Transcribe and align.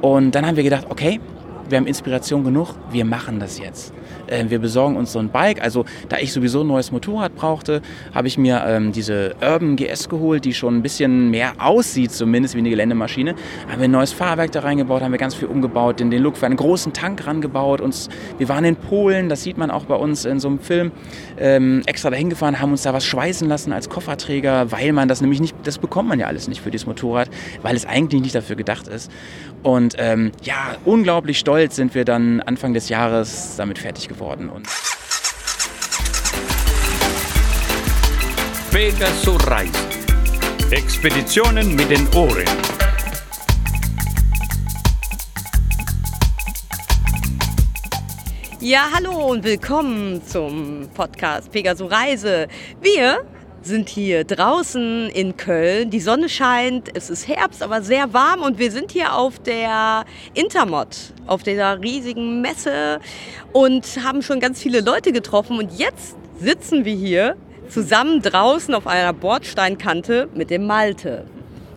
Und 0.00 0.34
dann 0.34 0.46
haben 0.46 0.56
wir 0.56 0.62
gedacht, 0.62 0.86
okay, 0.88 1.20
wir 1.68 1.78
haben 1.78 1.86
Inspiration 1.86 2.44
genug, 2.44 2.74
wir 2.90 3.04
machen 3.04 3.38
das 3.38 3.58
jetzt. 3.58 3.92
Äh, 4.30 4.44
wir 4.48 4.58
besorgen 4.58 4.96
uns 4.96 5.12
so 5.12 5.18
ein 5.18 5.28
Bike. 5.28 5.62
Also 5.62 5.84
da 6.08 6.18
ich 6.18 6.32
sowieso 6.32 6.62
ein 6.62 6.66
neues 6.66 6.92
Motorrad 6.92 7.34
brauchte, 7.34 7.82
habe 8.14 8.28
ich 8.28 8.38
mir 8.38 8.62
ähm, 8.66 8.92
diese 8.92 9.34
Urban 9.42 9.76
GS 9.76 10.08
geholt, 10.08 10.44
die 10.44 10.54
schon 10.54 10.76
ein 10.76 10.82
bisschen 10.82 11.30
mehr 11.30 11.52
aussieht, 11.58 12.12
zumindest 12.12 12.54
wie 12.54 12.60
eine 12.60 12.70
Geländemaschine. 12.70 13.34
Haben 13.68 13.78
wir 13.78 13.84
ein 13.84 13.90
neues 13.90 14.12
Fahrwerk 14.12 14.52
da 14.52 14.60
reingebaut, 14.60 15.02
haben 15.02 15.12
wir 15.12 15.18
ganz 15.18 15.34
viel 15.34 15.48
umgebaut, 15.48 16.00
den, 16.00 16.10
den 16.10 16.22
Look 16.22 16.36
für 16.36 16.46
einen 16.46 16.56
großen 16.56 16.92
Tank 16.92 17.26
rangebaut. 17.26 17.80
Uns, 17.80 18.08
wir 18.38 18.48
waren 18.48 18.64
in 18.64 18.76
Polen, 18.76 19.28
das 19.28 19.42
sieht 19.42 19.58
man 19.58 19.70
auch 19.70 19.84
bei 19.84 19.96
uns 19.96 20.24
in 20.24 20.40
so 20.40 20.48
einem 20.48 20.60
Film, 20.60 20.92
ähm, 21.38 21.82
extra 21.86 22.10
dahin 22.10 22.30
gefahren, 22.30 22.60
haben 22.60 22.70
uns 22.70 22.82
da 22.82 22.92
was 22.92 23.04
schweißen 23.04 23.48
lassen 23.48 23.72
als 23.72 23.88
Kofferträger, 23.88 24.70
weil 24.72 24.92
man 24.92 25.08
das 25.08 25.20
nämlich 25.20 25.40
nicht, 25.40 25.56
das 25.64 25.78
bekommt 25.78 26.08
man 26.08 26.18
ja 26.18 26.26
alles 26.26 26.48
nicht 26.48 26.60
für 26.60 26.70
dieses 26.70 26.86
Motorrad, 26.86 27.28
weil 27.62 27.76
es 27.76 27.86
eigentlich 27.86 28.22
nicht 28.22 28.34
dafür 28.34 28.56
gedacht 28.56 28.88
ist. 28.88 29.10
Und 29.62 29.96
ähm, 29.98 30.32
ja, 30.42 30.76
unglaublich 30.84 31.38
stolz 31.38 31.76
sind 31.76 31.94
wir 31.94 32.04
dann 32.04 32.40
Anfang 32.40 32.72
des 32.72 32.88
Jahres 32.88 33.56
damit 33.56 33.78
fertig 33.78 34.08
geworden. 34.08 34.19
Und 34.20 34.68
Pegasus 38.70 39.46
Reisen. 39.46 39.72
Expeditionen 40.70 41.74
mit 41.74 41.90
den 41.90 42.06
Ohren. 42.14 42.44
Ja, 48.60 48.90
hallo 48.92 49.30
und 49.30 49.42
willkommen 49.42 50.22
zum 50.26 50.90
Podcast 50.92 51.50
Pegasus 51.50 51.90
Reise. 51.90 52.46
Wir 52.82 53.24
sind 53.62 53.88
hier 53.88 54.24
draußen 54.24 55.10
in 55.10 55.36
Köln. 55.36 55.90
Die 55.90 56.00
Sonne 56.00 56.28
scheint, 56.28 56.88
es 56.96 57.10
ist 57.10 57.28
Herbst, 57.28 57.62
aber 57.62 57.82
sehr 57.82 58.12
warm 58.14 58.42
und 58.42 58.58
wir 58.58 58.70
sind 58.70 58.90
hier 58.90 59.14
auf 59.14 59.38
der 59.38 60.04
Intermod, 60.34 60.96
auf 61.26 61.42
dieser 61.42 61.80
riesigen 61.80 62.40
Messe 62.40 63.00
und 63.52 63.84
haben 64.04 64.22
schon 64.22 64.40
ganz 64.40 64.62
viele 64.62 64.80
Leute 64.80 65.12
getroffen 65.12 65.58
und 65.58 65.78
jetzt 65.78 66.16
sitzen 66.38 66.84
wir 66.84 66.94
hier 66.94 67.36
zusammen 67.68 68.22
draußen 68.22 68.74
auf 68.74 68.86
einer 68.86 69.12
Bordsteinkante 69.12 70.28
mit 70.34 70.50
dem 70.50 70.66
Malte. 70.66 71.26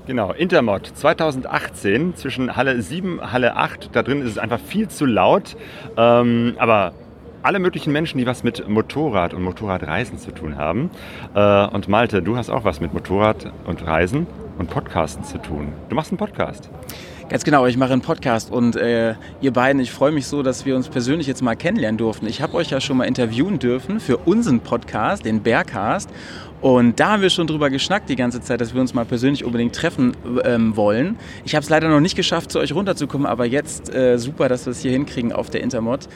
Genau, 0.06 0.34
Intermod 0.34 0.86
2018 0.86 2.16
zwischen 2.18 2.58
Halle 2.58 2.81
7, 2.81 3.31
Halle 3.31 3.56
8. 3.56 3.90
Da 3.94 4.03
drin 4.03 4.22
ist 4.22 4.31
es 4.31 4.38
einfach 4.38 4.59
viel 4.59 4.90
zu 4.90 5.06
laut. 5.06 5.56
Ähm, 5.95 6.56
aber 6.58 6.94
alle 7.44 7.59
möglichen 7.59 7.91
Menschen, 7.91 8.17
die 8.17 8.25
was 8.25 8.44
mit 8.44 8.67
Motorrad 8.67 9.33
und 9.33 9.44
Motorradreisen 9.44 10.17
zu 10.17 10.31
tun 10.31 10.58
haben. 10.58 10.89
Äh, 11.36 11.67
und 11.67 11.88
Malte, 11.88 12.22
du 12.22 12.38
hast 12.38 12.50
auch 12.50 12.63
was 12.63 12.80
mit 12.80 12.94
Motorrad 12.94 13.52
und 13.66 13.85
Reisen 13.85 14.25
und 14.58 14.69
Podcasten 14.69 15.23
zu 15.23 15.38
tun. 15.38 15.73
Du 15.89 15.95
machst 15.95 16.11
einen 16.11 16.17
Podcast. 16.17 16.69
Ganz 17.30 17.44
genau, 17.44 17.66
ich 17.66 17.77
mache 17.77 17.94
einen 17.94 18.02
Podcast 18.02 18.52
und 18.52 18.75
äh, 18.75 19.16
ihr 19.41 19.52
beiden, 19.52 19.81
ich 19.81 19.91
freue 19.91 20.11
mich 20.11 20.27
so, 20.27 20.44
dass 20.44 20.66
wir 20.66 20.75
uns 20.75 20.89
persönlich 20.89 21.25
jetzt 21.25 21.41
mal 21.41 21.55
kennenlernen 21.55 21.97
durften. 21.97 22.27
Ich 22.27 22.41
habe 22.41 22.53
euch 22.55 22.69
ja 22.69 22.80
schon 22.80 22.97
mal 22.97 23.05
interviewen 23.05 23.59
dürfen 23.59 24.00
für 24.00 24.17
unseren 24.17 24.59
Podcast, 24.59 25.25
den 25.25 25.41
Bearcast. 25.41 26.09
Und 26.64 26.97
da 27.02 27.11
haben 27.11 27.22
wir 27.22 27.30
schon 27.30 27.45
drüber 27.45 27.69
geschnackt 27.69 28.08
die 28.08 28.16
ganze 28.16 28.39
Zeit, 28.39 28.61
dass 28.61 28.73
wir 28.73 28.80
uns 28.80 28.94
mal 28.94 29.03
persönlich 29.03 29.44
unbedingt 29.44 29.75
treffen 29.75 30.16
ähm, 30.45 30.78
wollen. 30.78 31.17
Ich 31.44 31.56
habe 31.56 31.64
es 31.64 31.69
leider 31.69 31.89
noch 31.89 32.00
nicht 32.00 32.16
geschafft, 32.16 32.52
zu 32.52 32.59
euch 32.59 32.73
runterzukommen, 32.73 33.28
aber 33.28 33.44
jetzt 33.44 33.94
äh, 33.94 34.17
super, 34.17 34.47
dass 34.47 34.66
wir 34.66 34.72
es 34.72 34.80
hier 34.80 34.91
hinkriegen 34.91 35.34
auf 35.34 35.50
der 35.50 35.59
Intermod. 35.59 36.08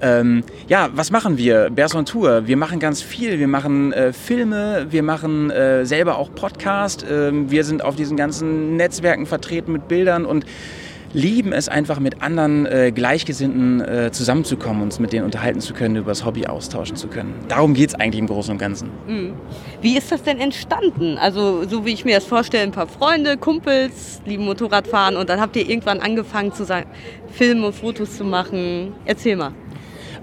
Ähm, 0.00 0.42
ja, 0.68 0.88
was 0.94 1.10
machen 1.10 1.36
wir? 1.36 1.68
Berson 1.68 2.06
Tour. 2.06 2.46
Wir 2.46 2.56
machen 2.56 2.80
ganz 2.80 3.02
viel. 3.02 3.38
Wir 3.38 3.46
machen 3.46 3.92
äh, 3.92 4.14
Filme, 4.14 4.86
wir 4.88 5.02
machen 5.02 5.50
äh, 5.50 5.84
selber 5.84 6.16
auch 6.16 6.34
Podcast. 6.34 7.04
Ähm, 7.06 7.50
wir 7.50 7.62
sind 7.64 7.84
auf 7.84 7.94
diesen 7.94 8.16
ganzen 8.16 8.78
Netzwerken 8.78 9.26
vertreten 9.26 9.70
mit 9.72 9.86
Bildern 9.86 10.24
und 10.24 10.46
lieben 11.12 11.52
es 11.52 11.68
einfach 11.68 11.98
mit 11.98 12.22
anderen 12.22 12.66
äh, 12.66 12.92
Gleichgesinnten 12.92 13.80
äh, 13.80 14.10
zusammenzukommen, 14.12 14.82
uns 14.82 14.98
mit 15.00 15.12
denen 15.12 15.24
unterhalten 15.24 15.60
zu 15.60 15.74
können, 15.74 15.96
über 15.96 16.10
das 16.10 16.24
Hobby 16.24 16.46
austauschen 16.46 16.96
zu 16.96 17.08
können. 17.08 17.34
Darum 17.48 17.74
geht 17.74 17.90
es 17.90 17.94
eigentlich 17.94 18.20
im 18.20 18.26
Großen 18.26 18.52
und 18.52 18.58
Ganzen. 18.58 18.90
Mhm. 19.06 19.34
Wie 19.80 19.96
ist 19.96 20.12
das 20.12 20.22
denn 20.22 20.38
entstanden? 20.38 21.18
Also 21.18 21.66
so 21.68 21.84
wie 21.84 21.92
ich 21.92 22.04
mir 22.04 22.14
das 22.14 22.24
vorstelle, 22.24 22.62
ein 22.62 22.72
paar 22.72 22.86
Freunde, 22.86 23.36
Kumpels, 23.36 24.20
lieben 24.24 24.44
Motorradfahren 24.44 25.16
und 25.16 25.28
dann 25.28 25.40
habt 25.40 25.56
ihr 25.56 25.68
irgendwann 25.68 26.00
angefangen 26.00 26.52
zu 26.52 26.64
sagen, 26.64 26.86
Filme 27.30 27.66
und 27.66 27.74
Fotos 27.74 28.16
zu 28.16 28.24
machen. 28.24 28.92
Erzähl 29.04 29.36
mal. 29.36 29.52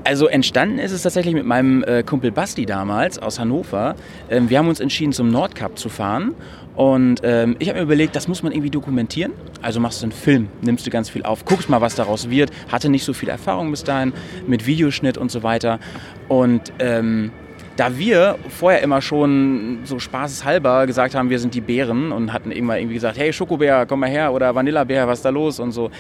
Also 0.04 0.28
entstanden 0.28 0.80
ist 0.80 0.92
es 0.92 1.02
tatsächlich 1.02 1.34
mit 1.34 1.46
meinem 1.46 1.84
äh, 1.84 2.04
Kumpel 2.04 2.32
Basti 2.32 2.66
damals 2.66 3.20
aus 3.20 3.40
Hannover. 3.40 3.96
Ähm, 4.30 4.50
wir 4.50 4.58
haben 4.58 4.70
uns 4.70 4.80
entschieden, 4.80 5.12
zum 5.12 5.30
Nordcup 5.30 5.78
zu 5.78 5.90
fahren. 5.90 6.34
Und 6.76 7.22
ähm, 7.24 7.56
ich 7.60 7.70
habe 7.70 7.80
mir 7.80 7.84
überlegt, 7.84 8.16
das 8.16 8.28
muss 8.28 8.44
man 8.44 8.52
irgendwie 8.52 8.70
dokumentieren. 8.70 9.34
Also 9.62 9.80
machst 9.80 10.02
du 10.02 10.06
einen 10.06 10.12
Film, 10.12 10.48
nimmst 10.62 10.86
du 10.86 10.92
ganz 10.92 11.10
viel 11.10 11.24
auf, 11.24 11.44
guckst 11.44 11.70
mal, 11.70 11.82
was 11.82 11.96
daraus 11.96 12.30
wird. 12.30 12.52
Hatte 12.72 12.90
nicht 12.90 13.04
so 13.04 13.14
viel 13.14 13.30
Erfahrung 13.30 13.72
bis 13.72 13.84
dahin 13.84 14.14
mit 14.46 14.68
Videoschnitt 14.68 15.18
und 15.18 15.32
so 15.32 15.42
weiter. 15.42 15.80
Und 16.28 16.72
ähm, 16.78 17.32
da 17.78 17.98
wir 17.98 18.38
vorher 18.50 18.82
immer 18.82 19.02
schon 19.02 19.80
so 19.84 20.00
spaßeshalber 20.00 20.88
gesagt 20.88 21.16
haben, 21.16 21.30
wir 21.30 21.40
sind 21.40 21.54
die 21.54 21.62
Bären 21.62 22.12
und 22.12 22.34
hatten 22.34 22.52
immer 22.52 22.78
irgendwie 22.78 22.96
gesagt, 22.96 23.18
hey 23.18 23.32
Schokobär, 23.32 23.86
komm 23.86 24.02
mal 24.02 24.10
her 24.10 24.34
oder 24.34 24.54
Vanillabär, 24.54 25.08
was 25.08 25.20
ist 25.20 25.26
da 25.26 25.30
los 25.30 25.60
und 25.60 25.72
so, 25.72 25.92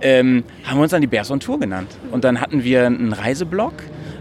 ähm, 0.00 0.44
haben 0.64 0.78
wir 0.78 0.82
uns 0.82 0.92
dann 0.92 1.00
die 1.00 1.06
Bears 1.08 1.30
on 1.30 1.40
Tour 1.40 1.58
genannt. 1.58 1.90
Und 2.12 2.24
dann 2.24 2.40
hatten 2.40 2.62
wir 2.62 2.86
einen 2.86 3.12
Reiseblog 3.12 3.72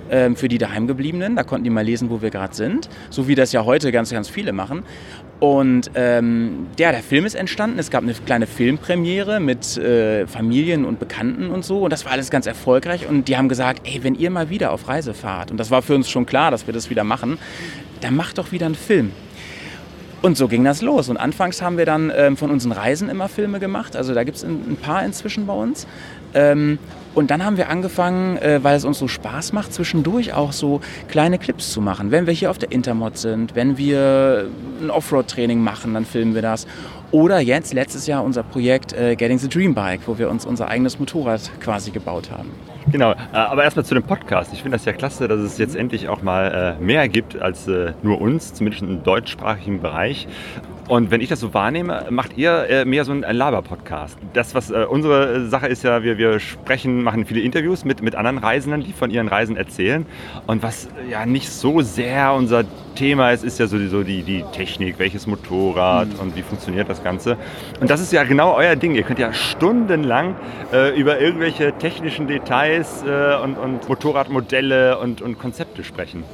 ähm, 0.10 0.36
für 0.36 0.48
die 0.48 0.58
Daheimgebliebenen. 0.58 1.36
Da 1.36 1.44
konnten 1.44 1.64
die 1.64 1.70
mal 1.70 1.86
lesen, 1.86 2.10
wo 2.10 2.22
wir 2.22 2.32
gerade 2.32 2.56
sind. 2.56 2.90
So 3.10 3.28
wie 3.28 3.36
das 3.36 3.52
ja 3.52 3.64
heute 3.64 3.92
ganz, 3.92 4.12
ganz 4.12 4.28
viele 4.28 4.52
machen. 4.52 4.84
Und 5.40 5.92
ähm, 5.96 6.68
ja, 6.80 6.92
der 6.92 7.04
Film 7.04 7.26
ist 7.26 7.36
entstanden. 7.36 7.78
Es 7.78 7.90
gab 7.90 8.04
eine 8.04 8.14
kleine 8.14 8.48
Filmpremiere 8.48 9.40
mit 9.40 9.78
äh, 9.78 10.26
Familien 10.26 10.86
und 10.86 11.00
Bekannten 11.00 11.50
und 11.50 11.66
so. 11.66 11.82
Und 11.84 11.92
das 11.92 12.06
war 12.06 12.14
alles 12.14 12.30
ganz 12.30 12.46
erfolgreich. 12.46 13.08
Und 13.08 13.28
die 13.28 13.36
haben 13.36 13.50
gesagt, 13.50 13.82
ey, 13.86 14.04
wenn 14.04 14.16
ihr 14.16 14.30
mal 14.30 14.50
wieder 14.50 14.72
auf 14.72 14.88
Reise 14.88 15.14
fahrt, 15.14 15.52
und 15.52 15.58
das 15.58 15.70
war 15.70 15.82
für 15.82 15.96
uns 15.96 16.10
schon 16.10 16.26
klar, 16.26 16.50
dass 16.50 16.66
wir 16.66 16.74
das 16.74 16.90
wieder 16.90 17.04
machen, 17.04 17.38
dann 18.00 18.16
macht 18.16 18.38
doch 18.38 18.52
wieder 18.52 18.66
einen 18.68 18.76
Film. 18.76 19.12
Und 20.24 20.38
so 20.38 20.48
ging 20.48 20.64
das 20.64 20.82
los. 20.82 21.10
Und 21.10 21.18
anfangs 21.18 21.62
haben 21.62 21.78
wir 21.78 21.86
dann 21.86 22.12
ähm, 22.16 22.38
von 22.38 22.50
unseren 22.50 22.72
Reisen 22.72 23.10
immer 23.10 23.28
Filme 23.28 23.60
gemacht. 23.60 23.98
Also 23.98 24.14
da 24.14 24.24
gibt 24.24 24.38
es 24.38 24.44
ein, 24.44 24.78
paar 24.82 25.04
inzwischen 25.04 25.46
bei 25.46 25.54
uns. 25.54 25.86
Ähm, 26.34 26.80
und 27.16 27.32
dann 27.32 27.46
haben 27.46 27.58
wir 27.58 27.70
angefangen, 27.70 28.38
äh, 28.38 28.64
weil 28.64 28.76
es 28.76 28.86
uns 28.86 29.00
so 29.00 29.08
Spaß 29.08 29.54
macht, 29.54 29.74
zwischendurch 29.74 30.34
auch 30.34 30.52
so 30.52 30.82
kleine 31.08 31.38
Clips 31.38 31.72
zu 31.72 31.82
machen. 31.82 32.12
Wenn 32.12 32.26
wir 32.26 32.34
hier 32.34 32.50
auf 32.50 32.58
der 32.58 32.72
Intermod 32.72 33.18
sind, 33.18 33.56
wenn 33.56 33.78
wir 33.78 34.48
ein 34.82 34.90
Offroad-Training 34.90 35.60
machen, 35.60 35.94
dann 35.94 36.06
filmen 36.06 36.36
wir 36.36 36.42
das. 36.42 36.66
Oder 37.12 37.40
jetzt, 37.40 37.74
letztes 37.74 38.08
Jahr, 38.08 38.24
unser 38.24 38.42
Projekt 38.42 38.94
äh, 38.94 39.16
Getting 39.16 39.38
the 39.38 39.48
Dream 39.48 39.76
Bike, 39.76 40.02
wo 40.08 40.18
wir 40.18 40.30
uns 40.30 40.46
unser 40.46 40.68
eigenes 40.70 40.98
Motorrad 40.98 41.52
quasi 41.60 41.92
gebaut 41.92 42.32
haben. 42.32 42.50
Genau, 42.92 43.12
äh, 43.12 43.16
aber 43.32 43.64
erstmal 43.64 43.86
zu 43.86 43.94
dem 43.94 44.04
Podcast. 44.04 44.52
Ich 44.52 44.64
finde 44.64 44.78
das 44.78 44.86
ja 44.86 44.94
klasse, 44.94 45.28
dass 45.28 45.40
es 45.40 45.60
jetzt 45.60 45.76
endlich 45.76 46.10
auch 46.10 46.24
mal 46.24 46.78
mehr 46.80 47.08
gibt 47.08 47.40
als 47.40 47.68
nur 48.02 48.20
uns, 48.20 48.56
zumindest 48.56 48.84
im 48.84 49.04
deutschsprachigen 49.04 49.82
Bereich. 49.82 50.28
Und 50.90 51.12
wenn 51.12 51.22
ich 51.22 51.30
das 51.30 51.40
so 51.40 51.54
wahrnehme, 51.54 52.08
macht 52.10 52.38
ihr 52.38 52.70
äh, 52.70 52.86
mehr 52.86 53.06
so 53.06 53.14
einen 53.14 53.22
Laber-Podcast. 53.24 54.18
Das, 54.34 54.54
was 54.54 54.70
äh, 54.70 54.86
unsere 54.90 55.48
Sache 55.48 55.68
ist 55.68 55.84
ja, 55.84 56.04
wir, 56.04 56.18
wir 56.18 56.40
sprechen, 56.40 57.04
machen 57.04 57.26
viele 57.26 57.40
Interviews 57.40 57.86
mit, 57.86 58.02
mit 58.02 58.16
anderen 58.16 58.38
Reisenden, 58.38 58.84
die 58.84 58.92
von 58.92 59.10
ihren 59.10 59.30
Reisen 59.30 59.56
erzählen. 59.56 60.06
Und 60.46 60.62
was 60.62 60.90
ja 61.10 61.26
nicht 61.26 61.50
so 61.50 61.82
sehr 61.82 62.34
unser 62.34 62.66
Thema 62.96 63.32
ist, 63.32 63.46
ist 63.46 63.60
ja 63.60 63.68
sowieso 63.68 64.04
die, 64.04 64.24
die 64.24 64.44
Technik, 64.52 65.00
welches 65.00 65.26
Motorrad 65.26 66.10
mhm. 66.10 66.20
und 66.20 66.36
wie 66.36 66.42
funktioniert 66.42 66.90
das 66.90 67.02
Ganze. 67.02 67.38
Und 67.80 67.90
das 67.90 68.02
ist 68.02 68.12
ja 68.12 68.26
genau 68.26 68.54
euer 68.54 68.76
Ding. 68.76 68.94
Ihr 68.94 69.04
könnt 69.04 69.20
ja 69.20 69.32
stundenlang 69.32 70.36
äh, 70.74 71.00
über 71.00 71.20
irgendwelche 71.20 71.72
technischen 71.78 72.28
Details 72.28 73.04
äh, 73.04 73.42
und, 73.42 73.56
und 73.56 73.88
Motorradmodelle 73.88 75.00
und, 75.00 75.22
und 75.22 75.40
Konzepte 75.40 75.84
sprechen. 75.86 76.26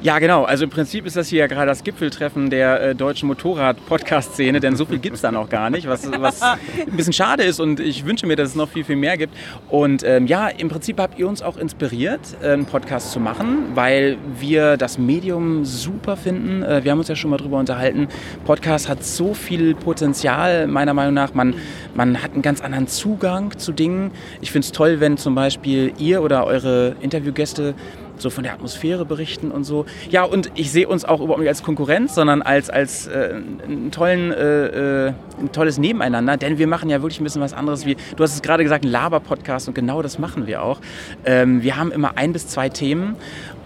Ja, 0.00 0.20
genau. 0.20 0.44
Also 0.44 0.62
im 0.62 0.70
Prinzip 0.70 1.06
ist 1.06 1.16
das 1.16 1.26
hier 1.26 1.40
ja 1.40 1.46
gerade 1.48 1.66
das 1.66 1.82
Gipfeltreffen 1.82 2.50
der 2.50 2.80
äh, 2.80 2.94
deutschen 2.94 3.26
Motorrad-Podcast-Szene, 3.26 4.60
denn 4.60 4.76
so 4.76 4.84
viel 4.84 5.00
gibt 5.00 5.16
es 5.16 5.22
da 5.22 5.32
noch 5.32 5.48
gar 5.48 5.70
nicht, 5.70 5.88
was, 5.88 6.08
was 6.20 6.40
ein 6.40 6.56
bisschen 6.92 7.12
schade 7.12 7.42
ist 7.42 7.58
und 7.58 7.80
ich 7.80 8.06
wünsche 8.06 8.24
mir, 8.24 8.36
dass 8.36 8.50
es 8.50 8.54
noch 8.54 8.68
viel, 8.68 8.84
viel 8.84 8.94
mehr 8.94 9.16
gibt. 9.16 9.34
Und 9.68 10.04
ähm, 10.04 10.28
ja, 10.28 10.46
im 10.46 10.68
Prinzip 10.68 11.00
habt 11.00 11.18
ihr 11.18 11.28
uns 11.28 11.42
auch 11.42 11.56
inspiriert, 11.56 12.20
äh, 12.40 12.52
einen 12.52 12.66
Podcast 12.66 13.10
zu 13.10 13.18
machen, 13.18 13.74
weil 13.74 14.18
wir 14.38 14.76
das 14.76 14.98
Medium 14.98 15.64
super 15.64 16.16
finden. 16.16 16.62
Äh, 16.62 16.84
wir 16.84 16.92
haben 16.92 17.00
uns 17.00 17.08
ja 17.08 17.16
schon 17.16 17.30
mal 17.32 17.38
drüber 17.38 17.58
unterhalten. 17.58 18.06
Podcast 18.44 18.88
hat 18.88 19.02
so 19.02 19.34
viel 19.34 19.74
Potenzial, 19.74 20.68
meiner 20.68 20.94
Meinung 20.94 21.14
nach. 21.14 21.34
Man, 21.34 21.54
man 21.96 22.22
hat 22.22 22.34
einen 22.34 22.42
ganz 22.42 22.60
anderen 22.60 22.86
Zugang 22.86 23.58
zu 23.58 23.72
Dingen. 23.72 24.12
Ich 24.42 24.52
finde 24.52 24.66
es 24.66 24.70
toll, 24.70 25.00
wenn 25.00 25.16
zum 25.16 25.34
Beispiel 25.34 25.92
ihr 25.98 26.22
oder 26.22 26.46
eure 26.46 26.94
Interviewgäste 27.00 27.74
so 28.22 28.30
von 28.30 28.44
der 28.44 28.52
Atmosphäre 28.52 29.04
berichten 29.04 29.50
und 29.50 29.64
so. 29.64 29.86
Ja, 30.10 30.24
und 30.24 30.50
ich 30.54 30.70
sehe 30.70 30.88
uns 30.88 31.04
auch 31.04 31.20
überhaupt 31.20 31.40
nicht 31.40 31.48
als 31.48 31.62
Konkurrenz, 31.62 32.14
sondern 32.14 32.42
als, 32.42 32.70
als 32.70 33.06
äh, 33.06 33.34
einen 33.64 33.90
tollen, 33.90 34.32
äh, 34.32 35.06
äh, 35.06 35.12
ein 35.40 35.52
tolles 35.52 35.78
Nebeneinander, 35.78 36.36
denn 36.36 36.58
wir 36.58 36.66
machen 36.66 36.90
ja 36.90 37.02
wirklich 37.02 37.20
ein 37.20 37.24
bisschen 37.24 37.42
was 37.42 37.52
anderes 37.52 37.86
wie, 37.86 37.96
du 38.16 38.22
hast 38.22 38.34
es 38.34 38.42
gerade 38.42 38.62
gesagt, 38.62 38.84
ein 38.84 38.90
Laber-Podcast 38.90 39.68
und 39.68 39.74
genau 39.74 40.02
das 40.02 40.18
machen 40.18 40.46
wir 40.46 40.62
auch. 40.62 40.80
Ähm, 41.24 41.62
wir 41.62 41.76
haben 41.76 41.92
immer 41.92 42.16
ein 42.16 42.32
bis 42.32 42.48
zwei 42.48 42.68
Themen 42.68 43.16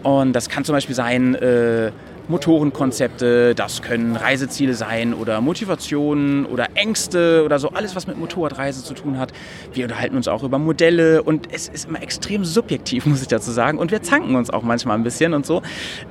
und 0.02 0.32
das 0.32 0.48
kann 0.48 0.64
zum 0.64 0.74
Beispiel 0.74 0.94
sein, 0.94 1.34
äh, 1.34 1.92
Motorenkonzepte, 2.28 3.54
das 3.54 3.82
können 3.82 4.16
Reiseziele 4.16 4.74
sein 4.74 5.14
oder 5.14 5.40
Motivationen 5.40 6.46
oder 6.46 6.68
Ängste 6.74 7.42
oder 7.44 7.58
so, 7.58 7.70
alles, 7.70 7.96
was 7.96 8.06
mit 8.06 8.18
Motorradreise 8.18 8.84
zu 8.84 8.94
tun 8.94 9.18
hat. 9.18 9.32
Wir 9.72 9.84
unterhalten 9.84 10.16
uns 10.16 10.28
auch 10.28 10.42
über 10.42 10.58
Modelle 10.58 11.22
und 11.22 11.52
es 11.52 11.68
ist 11.68 11.88
immer 11.88 12.02
extrem 12.02 12.44
subjektiv, 12.44 13.06
muss 13.06 13.22
ich 13.22 13.28
dazu 13.28 13.50
sagen. 13.50 13.78
Und 13.78 13.90
wir 13.90 14.02
zanken 14.02 14.34
uns 14.34 14.50
auch 14.50 14.62
manchmal 14.62 14.96
ein 14.96 15.02
bisschen 15.02 15.34
und 15.34 15.46
so. 15.46 15.62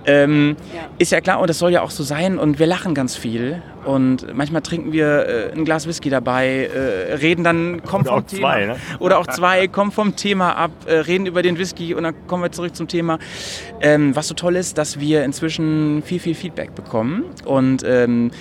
Ähm, 0.05 0.55
ja. 0.73 0.81
Ist 0.97 1.11
ja 1.11 1.21
klar, 1.21 1.39
und 1.39 1.49
das 1.49 1.59
soll 1.59 1.71
ja 1.71 1.81
auch 1.81 1.91
so 1.91 2.03
sein 2.03 2.37
und 2.37 2.59
wir 2.59 2.67
lachen 2.67 2.93
ganz 2.93 3.15
viel. 3.15 3.61
Und 3.85 4.35
manchmal 4.35 4.61
trinken 4.61 4.91
wir 4.91 5.25
äh, 5.27 5.51
ein 5.53 5.65
Glas 5.65 5.87
Whisky 5.87 6.09
dabei, 6.09 6.69
äh, 6.73 7.13
reden 7.15 7.43
dann, 7.43 7.81
kommen 7.83 8.05
vom 8.05 8.25
Thema. 8.27 8.41
Zwei, 8.41 8.65
ne? 8.65 8.75
Oder 8.99 9.17
auch 9.17 9.27
zwei, 9.27 9.67
kommen 9.67 9.91
vom 9.91 10.15
Thema 10.15 10.55
ab, 10.55 10.71
äh, 10.85 10.95
reden 10.95 11.25
über 11.25 11.41
den 11.41 11.57
Whisky 11.57 11.93
und 11.93 12.03
dann 12.03 12.13
kommen 12.27 12.43
wir 12.43 12.51
zurück 12.51 12.75
zum 12.75 12.87
Thema. 12.87 13.17
Ähm, 13.81 14.15
was 14.15 14.27
so 14.27 14.33
toll 14.35 14.55
ist, 14.55 14.77
dass 14.77 14.99
wir 14.99 15.23
inzwischen 15.23 16.03
viel, 16.03 16.19
viel 16.19 16.35
Feedback 16.35 16.75
bekommen. 16.75 17.25
Und 17.45 17.83
ähm, 17.85 18.31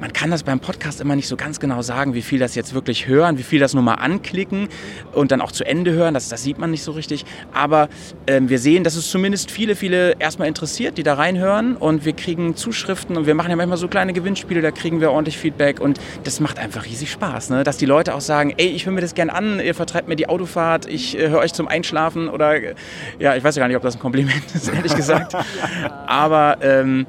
man 0.00 0.12
kann 0.12 0.30
das 0.30 0.42
beim 0.42 0.60
Podcast 0.60 1.00
immer 1.00 1.16
nicht 1.16 1.28
so 1.28 1.36
ganz 1.36 1.60
genau 1.60 1.82
sagen, 1.82 2.14
wie 2.14 2.22
viel 2.22 2.38
das 2.38 2.54
jetzt 2.54 2.74
wirklich 2.74 3.06
hören, 3.06 3.38
wie 3.38 3.42
viel 3.42 3.58
das 3.58 3.74
nur 3.74 3.82
mal 3.82 3.94
anklicken 3.94 4.68
und 5.12 5.32
dann 5.32 5.40
auch 5.40 5.52
zu 5.52 5.64
Ende 5.64 5.92
hören. 5.92 6.14
Das, 6.14 6.28
das 6.28 6.42
sieht 6.42 6.58
man 6.58 6.70
nicht 6.70 6.82
so 6.82 6.92
richtig. 6.92 7.24
Aber 7.52 7.88
ähm, 8.26 8.48
wir 8.48 8.58
sehen, 8.58 8.84
dass 8.84 8.94
es 8.94 9.10
zumindest 9.10 9.50
viele, 9.50 9.74
viele 9.74 10.16
erstmal 10.18 10.48
interessiert, 10.48 10.98
die 10.98 11.02
da 11.02 11.14
reinhören. 11.14 11.76
Und 11.76 12.04
wir 12.04 12.12
kriegen 12.12 12.54
Zuschriften 12.54 13.16
und 13.16 13.26
wir 13.26 13.34
machen 13.34 13.50
ja 13.50 13.56
manchmal 13.56 13.78
so 13.78 13.88
kleine 13.88 14.12
Gewinnspiele, 14.12 14.60
da 14.60 14.70
kriegen 14.70 15.00
wir 15.00 15.10
ordentlich 15.10 15.38
Feedback. 15.38 15.80
Und 15.80 15.98
das 16.24 16.40
macht 16.40 16.58
einfach 16.58 16.84
riesig 16.84 17.10
Spaß, 17.10 17.50
ne? 17.50 17.64
dass 17.64 17.76
die 17.76 17.86
Leute 17.86 18.14
auch 18.14 18.20
sagen, 18.20 18.54
ey, 18.56 18.68
ich 18.68 18.86
höre 18.86 18.92
mir 18.92 19.00
das 19.00 19.14
gern 19.14 19.30
an, 19.30 19.60
ihr 19.60 19.74
vertreibt 19.74 20.08
mir 20.08 20.16
die 20.16 20.28
Autofahrt, 20.28 20.86
ich 20.86 21.18
äh, 21.18 21.28
höre 21.28 21.40
euch 21.40 21.52
zum 21.52 21.68
Einschlafen 21.68 22.28
oder 22.28 22.54
ja, 23.18 23.34
ich 23.34 23.42
weiß 23.42 23.56
ja 23.56 23.60
gar 23.60 23.68
nicht, 23.68 23.76
ob 23.76 23.82
das 23.82 23.96
ein 23.96 24.00
Kompliment 24.00 24.42
ist, 24.54 24.68
ehrlich 24.68 24.94
gesagt. 24.94 25.34
Aber 26.06 26.58
ähm, 26.60 27.06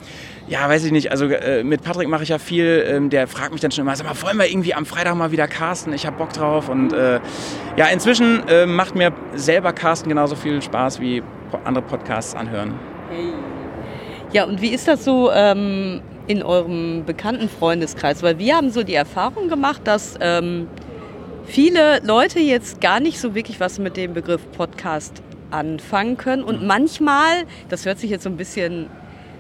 ja, 0.50 0.68
weiß 0.68 0.84
ich 0.84 0.92
nicht. 0.92 1.12
Also 1.12 1.28
äh, 1.28 1.64
mit 1.64 1.84
Patrick 1.84 2.08
mache 2.08 2.24
ich 2.24 2.30
ja 2.30 2.40
viel. 2.40 2.84
Ähm, 2.88 3.10
der 3.10 3.28
fragt 3.28 3.52
mich 3.52 3.62
dann 3.62 3.72
schon 3.72 3.84
immer, 3.84 3.96
sag 3.96 4.08
mal, 4.08 4.20
wollen 4.22 4.38
wir 4.38 4.50
irgendwie 4.50 4.74
am 4.74 4.86
Freitag 4.86 5.16
mal 5.16 5.32
wieder 5.32 5.48
casten? 5.48 5.94
Ich 5.94 6.08
habe 6.08 6.18
Bock 6.18 6.34
drauf. 6.34 6.70
Und 6.70 6.92
äh, 6.92 7.20
ja, 7.78 7.86
inzwischen 7.88 8.48
äh, 8.48 8.66
macht 8.66 8.96
mir 8.96 9.14
selber 9.36 9.74
casten 9.74 10.10
genauso 10.10 10.36
viel 10.36 10.62
Spaß 10.62 11.00
wie 11.00 11.22
andere 11.66 11.86
Podcasts 11.86 12.36
anhören. 12.36 12.74
Hey. 13.12 13.34
Ja, 14.32 14.46
und 14.46 14.62
wie 14.62 14.70
ist 14.70 14.88
das 14.88 15.06
so 15.06 15.32
ähm, 15.32 16.02
in 16.28 16.42
eurem 16.42 17.04
bekannten 17.06 17.48
Freundeskreis? 17.48 18.24
Weil 18.24 18.40
wir 18.40 18.56
haben 18.56 18.72
so 18.72 18.84
die 18.84 18.96
Erfahrung 18.96 19.50
gemacht, 19.50 19.82
dass 19.86 20.16
ähm, 20.20 20.68
viele 21.46 22.00
Leute 22.04 22.40
jetzt 22.40 22.82
gar 22.82 23.00
nicht 23.00 23.20
so 23.20 23.36
wirklich 23.36 23.60
was 23.60 23.78
mit 23.78 23.98
dem 23.98 24.14
Begriff 24.14 24.42
Podcast 24.52 25.22
anfangen 25.52 26.18
können 26.18 26.44
und 26.44 26.62
mhm. 26.62 26.68
manchmal, 26.68 27.46
das 27.70 27.86
hört 27.86 27.98
sich 27.98 28.12
jetzt 28.12 28.24
so 28.24 28.30
ein 28.30 28.38
bisschen 28.38 28.88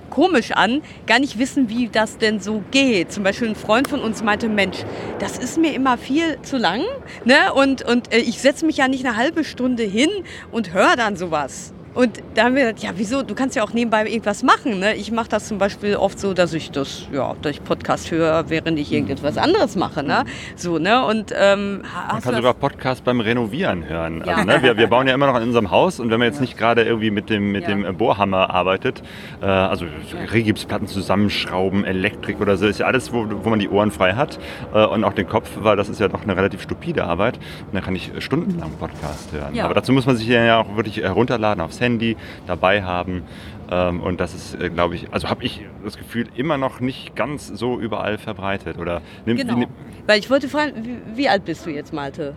komisch 0.09 0.51
an, 0.51 0.81
gar 1.07 1.19
nicht 1.19 1.39
wissen, 1.39 1.69
wie 1.69 1.87
das 1.87 2.17
denn 2.17 2.39
so 2.39 2.63
geht. 2.71 3.11
Zum 3.11 3.23
Beispiel 3.23 3.49
ein 3.49 3.55
Freund 3.55 3.87
von 3.87 4.01
uns 4.01 4.23
meinte, 4.23 4.49
Mensch, 4.49 4.77
das 5.19 5.37
ist 5.37 5.57
mir 5.57 5.73
immer 5.73 5.97
viel 5.97 6.41
zu 6.41 6.57
lang 6.57 6.83
ne? 7.25 7.53
und, 7.53 7.81
und 7.83 8.13
äh, 8.13 8.17
ich 8.17 8.39
setze 8.39 8.65
mich 8.65 8.77
ja 8.77 8.87
nicht 8.87 9.05
eine 9.05 9.15
halbe 9.15 9.43
Stunde 9.43 9.83
hin 9.83 10.09
und 10.51 10.73
höre 10.73 10.95
dann 10.95 11.15
sowas. 11.15 11.73
Und 11.93 12.21
da 12.35 12.45
haben 12.45 12.55
wir 12.55 12.61
gesagt, 12.61 12.83
ja, 12.83 12.91
wieso? 12.95 13.23
Du 13.23 13.33
kannst 13.33 13.55
ja 13.55 13.63
auch 13.63 13.73
nebenbei 13.73 14.05
irgendwas 14.05 14.43
machen. 14.43 14.79
Ne? 14.79 14.95
Ich 14.95 15.11
mache 15.11 15.29
das 15.29 15.47
zum 15.47 15.57
Beispiel 15.57 15.95
oft 15.95 16.19
so, 16.19 16.33
dass 16.33 16.53
ich 16.53 16.71
das 16.71 17.07
ja, 17.11 17.35
durch 17.41 17.63
Podcast 17.63 18.11
höre, 18.11 18.49
während 18.49 18.79
ich 18.79 18.91
irgendetwas 18.91 19.37
anderes 19.37 19.75
mache. 19.75 20.03
Ne? 20.03 20.23
So, 20.55 20.77
ne? 20.77 21.03
Und, 21.05 21.33
ähm, 21.35 21.83
man 22.11 22.21
kann 22.21 22.35
sogar 22.35 22.53
Podcast 22.53 23.03
beim 23.03 23.19
Renovieren 23.19 23.87
hören. 23.89 24.23
Ja. 24.25 24.35
Also, 24.35 24.47
ne? 24.47 24.61
wir, 24.61 24.77
wir 24.77 24.87
bauen 24.87 25.07
ja 25.07 25.13
immer 25.13 25.27
noch 25.27 25.35
in 25.37 25.43
unserem 25.43 25.71
Haus 25.71 25.99
und 25.99 26.11
wenn 26.11 26.19
man 26.19 26.27
jetzt 26.27 26.41
nicht 26.41 26.57
gerade 26.57 26.83
irgendwie 26.83 27.11
mit 27.11 27.29
dem, 27.29 27.51
mit 27.51 27.63
ja. 27.63 27.69
dem 27.69 27.97
Bohrhammer 27.97 28.49
arbeitet, 28.51 29.01
äh, 29.41 29.45
also 29.45 29.85
Regipsplatten 30.31 30.87
zusammenschrauben, 30.87 31.85
Elektrik 31.85 32.39
oder 32.39 32.57
so, 32.57 32.67
ist 32.67 32.79
ja 32.79 32.85
alles, 32.85 33.11
wo, 33.11 33.25
wo 33.43 33.49
man 33.49 33.59
die 33.59 33.69
Ohren 33.69 33.91
frei 33.91 34.13
hat 34.13 34.39
äh, 34.73 34.85
und 34.85 35.03
auch 35.03 35.13
den 35.13 35.27
Kopf, 35.27 35.49
weil 35.59 35.75
das 35.75 35.89
ist 35.89 35.99
ja 35.99 36.07
doch 36.07 36.21
eine 36.21 36.37
relativ 36.37 36.61
stupide 36.61 37.05
Arbeit. 37.05 37.37
Und 37.37 37.73
dann 37.73 37.83
kann 37.83 37.95
ich 37.95 38.11
stundenlang 38.19 38.71
Podcast 38.79 39.31
hören. 39.33 39.55
Ja. 39.55 39.65
Aber 39.65 39.73
dazu 39.73 39.91
muss 39.91 40.05
man 40.05 40.15
sich 40.15 40.27
ja 40.27 40.59
auch 40.59 40.75
wirklich 40.75 40.97
herunterladen 40.97 41.61
aufs 41.61 41.78
Handy 41.79 42.17
dabei 42.47 42.83
haben. 42.83 43.23
Ähm, 43.71 44.01
und 44.01 44.19
das 44.19 44.33
ist, 44.33 44.55
äh, 44.55 44.69
glaube 44.69 44.95
ich, 44.95 45.11
also 45.11 45.29
habe 45.29 45.43
ich 45.43 45.61
das 45.83 45.97
Gefühl, 45.97 46.27
immer 46.35 46.57
noch 46.57 46.79
nicht 46.79 47.15
ganz 47.15 47.47
so 47.47 47.79
überall 47.79 48.17
verbreitet. 48.17 48.77
Oder 48.77 49.01
nimmt, 49.25 49.39
genau. 49.39 49.67
Weil 50.07 50.19
ich 50.19 50.29
wollte 50.29 50.49
fragen, 50.49 50.73
wie, 50.83 51.17
wie 51.17 51.29
alt 51.29 51.45
bist 51.45 51.65
du 51.65 51.69
jetzt, 51.69 51.93
Malte? 51.93 52.35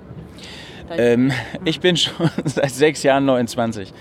Ähm, 0.90 1.32
ich 1.64 1.80
bin 1.80 1.96
schon 1.96 2.30
seit 2.44 2.70
sechs 2.70 3.02
Jahren 3.02 3.24
29. 3.24 3.92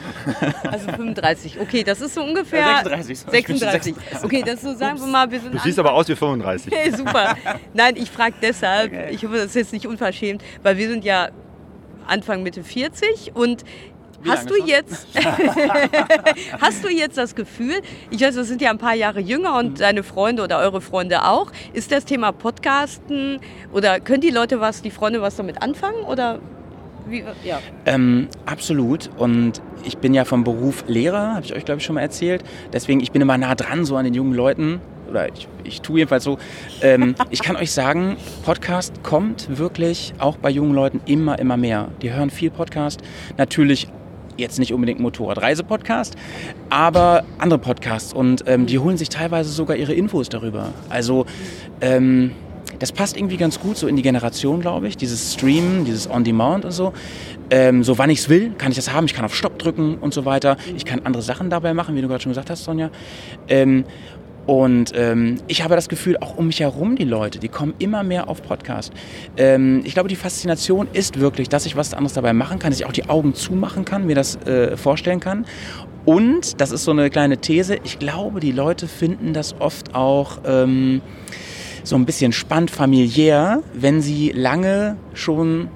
Also 0.69 0.91
35. 0.91 1.59
Okay, 1.59 1.83
das 1.83 2.01
ist 2.01 2.15
so 2.15 2.23
ungefähr. 2.23 2.59
Ja, 2.59 2.83
36. 2.83 3.31
36. 3.31 3.95
Okay, 4.23 4.43
das 4.45 4.55
ist 4.55 4.63
so, 4.63 4.73
sagen 4.73 4.99
wir 4.99 5.07
mal, 5.07 5.31
wir 5.31 5.39
sind. 5.39 5.53
Du 5.53 5.59
siehst 5.59 5.79
aber 5.79 5.93
aus 5.93 6.07
wie 6.07 6.15
35. 6.15 6.71
Okay, 6.71 6.91
super. 6.95 7.35
Nein, 7.73 7.95
ich 7.95 8.09
frage 8.09 8.35
deshalb, 8.41 8.91
okay. 8.91 9.09
ich 9.11 9.23
hoffe, 9.23 9.35
das 9.35 9.45
ist 9.45 9.55
jetzt 9.55 9.73
nicht 9.73 9.87
unverschämt, 9.87 10.43
weil 10.63 10.77
wir 10.77 10.89
sind 10.89 11.03
ja 11.03 11.29
Anfang 12.07 12.43
Mitte 12.43 12.63
40 12.63 13.35
und 13.35 13.63
hast 14.27 14.49
du 14.49 14.55
jetzt 14.65 15.07
hast 16.61 16.83
du 16.83 16.89
jetzt 16.89 17.17
das 17.17 17.35
Gefühl, 17.35 17.81
ich 18.09 18.21
weiß, 18.21 18.35
wir 18.35 18.43
sind 18.43 18.61
ja 18.61 18.69
ein 18.69 18.77
paar 18.77 18.95
Jahre 18.95 19.19
jünger 19.19 19.57
und 19.57 19.71
mhm. 19.71 19.75
deine 19.75 20.03
Freunde 20.03 20.43
oder 20.43 20.59
eure 20.59 20.81
Freunde 20.81 21.23
auch, 21.25 21.51
ist 21.73 21.91
das 21.91 22.05
Thema 22.05 22.31
Podcasten 22.31 23.39
oder 23.71 23.99
können 23.99 24.21
die 24.21 24.29
Leute 24.29 24.59
was, 24.59 24.81
die 24.81 24.91
Freunde 24.91 25.21
was 25.21 25.35
damit 25.35 25.61
anfangen 25.61 26.03
oder 26.03 26.39
wie, 27.07 27.23
ja. 27.43 27.59
Ähm, 27.85 28.27
absolut. 28.45 29.09
Und 29.17 29.61
ich 29.83 29.97
bin 29.97 30.13
ja 30.13 30.25
vom 30.25 30.43
Beruf 30.43 30.83
Lehrer, 30.87 31.35
habe 31.35 31.45
ich 31.45 31.55
euch, 31.55 31.65
glaube 31.65 31.79
ich, 31.79 31.85
schon 31.85 31.95
mal 31.95 32.01
erzählt. 32.01 32.43
Deswegen, 32.71 32.99
ich 32.99 33.11
bin 33.11 33.21
immer 33.21 33.37
nah 33.37 33.55
dran, 33.55 33.85
so 33.85 33.97
an 33.97 34.05
den 34.05 34.13
jungen 34.13 34.33
Leuten. 34.33 34.79
Oder 35.09 35.27
ich, 35.27 35.47
ich 35.63 35.81
tue 35.81 35.99
jedenfalls 35.99 36.23
so. 36.23 36.37
Ähm, 36.81 37.15
ich 37.29 37.41
kann 37.41 37.55
euch 37.55 37.71
sagen, 37.71 38.17
Podcast 38.45 39.03
kommt 39.03 39.57
wirklich 39.57 40.13
auch 40.19 40.37
bei 40.37 40.49
jungen 40.49 40.73
Leuten 40.73 41.01
immer, 41.05 41.39
immer 41.39 41.57
mehr. 41.57 41.89
Die 42.01 42.13
hören 42.13 42.29
viel 42.29 42.51
Podcast. 42.51 43.01
Natürlich 43.37 43.87
jetzt 44.37 44.59
nicht 44.59 44.73
unbedingt 44.73 44.99
Motorradreise-Podcast, 44.99 46.15
aber 46.69 47.23
andere 47.37 47.59
Podcasts 47.59 48.13
und 48.13 48.43
ähm, 48.47 48.65
die 48.65 48.79
holen 48.79 48.97
sich 48.97 49.09
teilweise 49.09 49.49
sogar 49.49 49.77
ihre 49.77 49.93
Infos 49.93 50.29
darüber. 50.29 50.69
Also 50.89 51.25
ähm, 51.81 52.31
das 52.79 52.91
passt 52.91 53.15
irgendwie 53.15 53.37
ganz 53.37 53.59
gut 53.59 53.77
so 53.77 53.87
in 53.87 53.95
die 53.95 54.01
Generation, 54.01 54.59
glaube 54.59 54.87
ich, 54.87 54.97
dieses 54.97 55.33
Streamen, 55.33 55.85
dieses 55.85 56.09
On-Demand 56.09 56.65
und 56.65 56.71
so. 56.71 56.93
Ähm, 57.51 57.83
so 57.83 57.97
wann 57.97 58.09
ich 58.09 58.19
es 58.19 58.29
will, 58.29 58.53
kann 58.57 58.71
ich 58.71 58.77
das 58.77 58.91
haben. 58.91 59.05
Ich 59.05 59.13
kann 59.13 59.23
auf 59.23 59.35
Stopp 59.35 59.59
drücken 59.59 59.97
und 59.99 60.13
so 60.13 60.25
weiter. 60.25 60.57
Ich 60.75 60.85
kann 60.85 61.01
andere 61.03 61.21
Sachen 61.21 61.49
dabei 61.49 61.73
machen, 61.73 61.95
wie 61.95 62.01
du 62.01 62.07
gerade 62.07 62.23
schon 62.23 62.31
gesagt 62.31 62.49
hast, 62.49 62.63
Sonja. 62.63 62.89
Ähm, 63.47 63.83
und 64.47 64.91
ähm, 64.95 65.37
ich 65.47 65.63
habe 65.63 65.75
das 65.75 65.87
Gefühl, 65.87 66.17
auch 66.17 66.37
um 66.37 66.47
mich 66.47 66.59
herum 66.59 66.95
die 66.95 67.03
Leute, 67.03 67.39
die 67.39 67.47
kommen 67.47 67.73
immer 67.79 68.03
mehr 68.03 68.27
auf 68.27 68.41
Podcast. 68.41 68.91
Ähm, 69.37 69.81
ich 69.83 69.93
glaube, 69.93 70.09
die 70.09 70.15
Faszination 70.15 70.87
ist 70.93 71.19
wirklich, 71.19 71.47
dass 71.49 71.65
ich 71.65 71.75
was 71.75 71.93
anderes 71.93 72.13
dabei 72.13 72.33
machen 72.33 72.59
kann, 72.59 72.71
dass 72.71 72.79
ich 72.79 72.85
auch 72.85 72.91
die 72.91 73.07
Augen 73.09 73.33
zumachen 73.33 73.85
kann, 73.85 74.05
mir 74.05 74.15
das 74.15 74.35
äh, 74.45 74.75
vorstellen 74.77 75.19
kann. 75.19 75.45
Und, 76.05 76.59
das 76.59 76.71
ist 76.71 76.83
so 76.83 76.91
eine 76.91 77.09
kleine 77.11 77.37
These, 77.37 77.77
ich 77.83 77.99
glaube, 77.99 78.39
die 78.39 78.51
Leute 78.51 78.87
finden 78.87 79.33
das 79.33 79.55
oft 79.59 79.93
auch 79.93 80.39
ähm, 80.45 81.01
so 81.83 81.95
ein 81.95 82.05
bisschen 82.05 82.31
spannend 82.31 82.71
familiär, 82.71 83.61
wenn 83.73 84.01
sie 84.01 84.31
lange 84.31 84.97
schon 85.13 85.69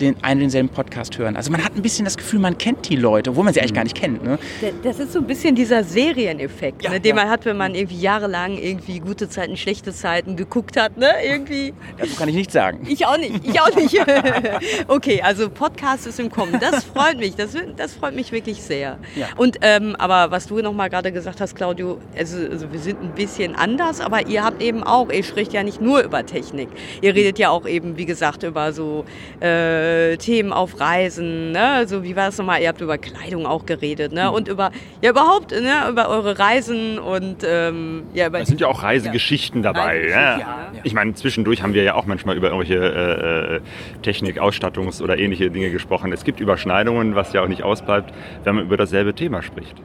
den 0.00 0.16
einen 0.22 0.40
denselben 0.40 0.68
Podcast 0.68 1.16
hören. 1.18 1.36
Also 1.36 1.50
man 1.50 1.64
hat 1.64 1.74
ein 1.76 1.82
bisschen 1.82 2.04
das 2.04 2.16
Gefühl, 2.16 2.40
man 2.40 2.58
kennt 2.58 2.88
die 2.88 2.96
Leute, 2.96 3.30
obwohl 3.30 3.44
man 3.44 3.54
sie 3.54 3.60
eigentlich 3.60 3.72
mhm. 3.72 3.76
gar 3.76 3.84
nicht 3.84 3.96
kennt. 3.96 4.24
Ne? 4.24 4.38
Das 4.82 4.98
ist 4.98 5.12
so 5.12 5.20
ein 5.20 5.26
bisschen 5.26 5.54
dieser 5.54 5.84
Serieneffekt, 5.84 6.82
ja, 6.82 6.90
ne, 6.90 7.00
den 7.00 7.16
ja. 7.16 7.22
man 7.22 7.30
hat, 7.30 7.44
wenn 7.44 7.56
man 7.56 7.74
irgendwie 7.74 8.00
jahrelang 8.00 8.58
irgendwie 8.58 9.00
gute 9.00 9.28
Zeiten, 9.28 9.56
schlechte 9.56 9.92
Zeiten 9.92 10.36
geguckt 10.36 10.76
hat. 10.76 10.96
Ne? 10.96 11.08
Irgendwie. 11.24 11.72
Dazu 11.98 12.16
kann 12.16 12.28
ich 12.28 12.34
nichts 12.34 12.52
sagen. 12.52 12.86
Ich 12.88 13.06
auch 13.06 13.16
nicht. 13.16 13.46
Ich 13.46 13.60
auch 13.60 13.74
nicht. 13.74 13.96
okay, 14.88 15.22
also 15.22 15.48
Podcast 15.48 16.06
ist 16.06 16.20
im 16.20 16.30
Kommen. 16.30 16.58
Das 16.60 16.84
freut 16.84 17.18
mich. 17.18 17.36
Das, 17.36 17.56
das 17.76 17.94
freut 17.94 18.14
mich 18.14 18.32
wirklich 18.32 18.62
sehr. 18.62 18.98
Ja. 19.14 19.28
Und 19.36 19.58
ähm, 19.62 19.94
aber 19.98 20.30
was 20.30 20.46
du 20.46 20.60
noch 20.60 20.72
mal 20.72 20.88
gerade 20.88 21.12
gesagt 21.12 21.40
hast, 21.40 21.54
Claudio, 21.54 21.98
also, 22.16 22.38
also 22.50 22.72
wir 22.72 22.80
sind 22.80 23.00
ein 23.02 23.14
bisschen 23.14 23.54
anders, 23.54 24.00
aber 24.00 24.26
ihr 24.26 24.44
habt 24.44 24.62
eben 24.62 24.82
auch, 24.82 25.10
ihr 25.10 25.22
spricht 25.22 25.52
ja 25.52 25.62
nicht 25.62 25.80
nur 25.80 26.02
über 26.02 26.24
Technik. 26.26 26.68
Ihr 27.00 27.14
redet 27.14 27.38
ja 27.38 27.50
auch 27.50 27.66
eben, 27.66 27.96
wie 27.96 28.06
gesagt, 28.06 28.42
über 28.42 28.72
so 28.72 29.04
äh, 29.40 29.83
äh, 29.84 30.16
Themen 30.16 30.52
auf 30.52 30.80
Reisen, 30.80 31.52
ne? 31.52 31.86
So 31.86 32.02
wie 32.02 32.16
war 32.16 32.28
es 32.28 32.38
nochmal? 32.38 32.60
Ihr 32.62 32.68
habt 32.68 32.80
über 32.80 32.98
Kleidung 32.98 33.46
auch 33.46 33.66
geredet, 33.66 34.12
ne? 34.12 34.24
Mhm. 34.24 34.34
Und 34.34 34.48
über 34.48 34.70
ja 35.02 35.10
überhaupt, 35.10 35.50
ne? 35.52 35.88
Über 35.88 36.08
eure 36.08 36.38
Reisen 36.38 36.98
und 36.98 37.44
ähm, 37.46 38.04
ja 38.14 38.28
über. 38.28 38.40
Es 38.40 38.48
sind 38.48 38.60
ja 38.60 38.68
auch 38.68 38.82
Reisegeschichten 38.82 39.62
ja. 39.62 39.72
dabei. 39.72 39.86
Reisegeschichten, 39.86 40.40
ja. 40.40 40.70
ja. 40.72 40.80
Ich 40.82 40.94
meine, 40.94 41.14
zwischendurch 41.14 41.62
haben 41.62 41.74
wir 41.74 41.82
ja 41.82 41.94
auch 41.94 42.06
manchmal 42.06 42.36
über 42.36 42.48
irgendwelche 42.48 42.78
äh, 42.84 43.56
äh, 43.56 43.60
Technik, 44.02 44.40
Ausstattungs- 44.40 45.02
oder 45.02 45.18
ähnliche 45.18 45.50
Dinge 45.50 45.70
gesprochen. 45.70 46.12
Es 46.12 46.24
gibt 46.24 46.40
Überschneidungen, 46.40 47.14
was 47.14 47.32
ja 47.32 47.42
auch 47.42 47.48
nicht 47.48 47.62
ausbleibt, 47.62 48.12
wenn 48.44 48.56
man 48.56 48.64
über 48.64 48.76
dasselbe 48.76 49.14
Thema 49.14 49.42
spricht. 49.42 49.76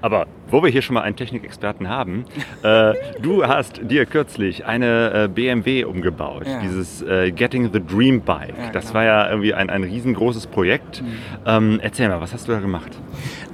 Aber 0.00 0.26
wo 0.48 0.62
wir 0.62 0.70
hier 0.70 0.82
schon 0.82 0.94
mal 0.94 1.02
einen 1.02 1.16
Technikexperten 1.16 1.88
haben, 1.88 2.24
äh, 2.62 2.94
du 3.20 3.46
hast 3.46 3.80
dir 3.82 4.06
kürzlich 4.06 4.64
eine 4.64 5.24
äh, 5.24 5.28
BMW 5.28 5.84
umgebaut, 5.84 6.46
ja. 6.46 6.60
dieses 6.60 7.02
äh, 7.02 7.32
Getting 7.32 7.72
the 7.72 7.80
Dream 7.80 8.20
Bike. 8.20 8.54
Ja, 8.56 8.70
das 8.72 8.84
genau. 8.86 8.94
war 8.94 9.04
ja 9.04 9.28
irgendwie 9.28 9.54
ein, 9.54 9.70
ein 9.70 9.82
riesengroßes 9.82 10.46
Projekt. 10.46 11.02
Mhm. 11.02 11.06
Ähm, 11.46 11.80
erzähl 11.82 12.08
mal, 12.08 12.20
was 12.20 12.32
hast 12.32 12.48
du 12.48 12.52
da 12.52 12.60
gemacht? 12.60 12.92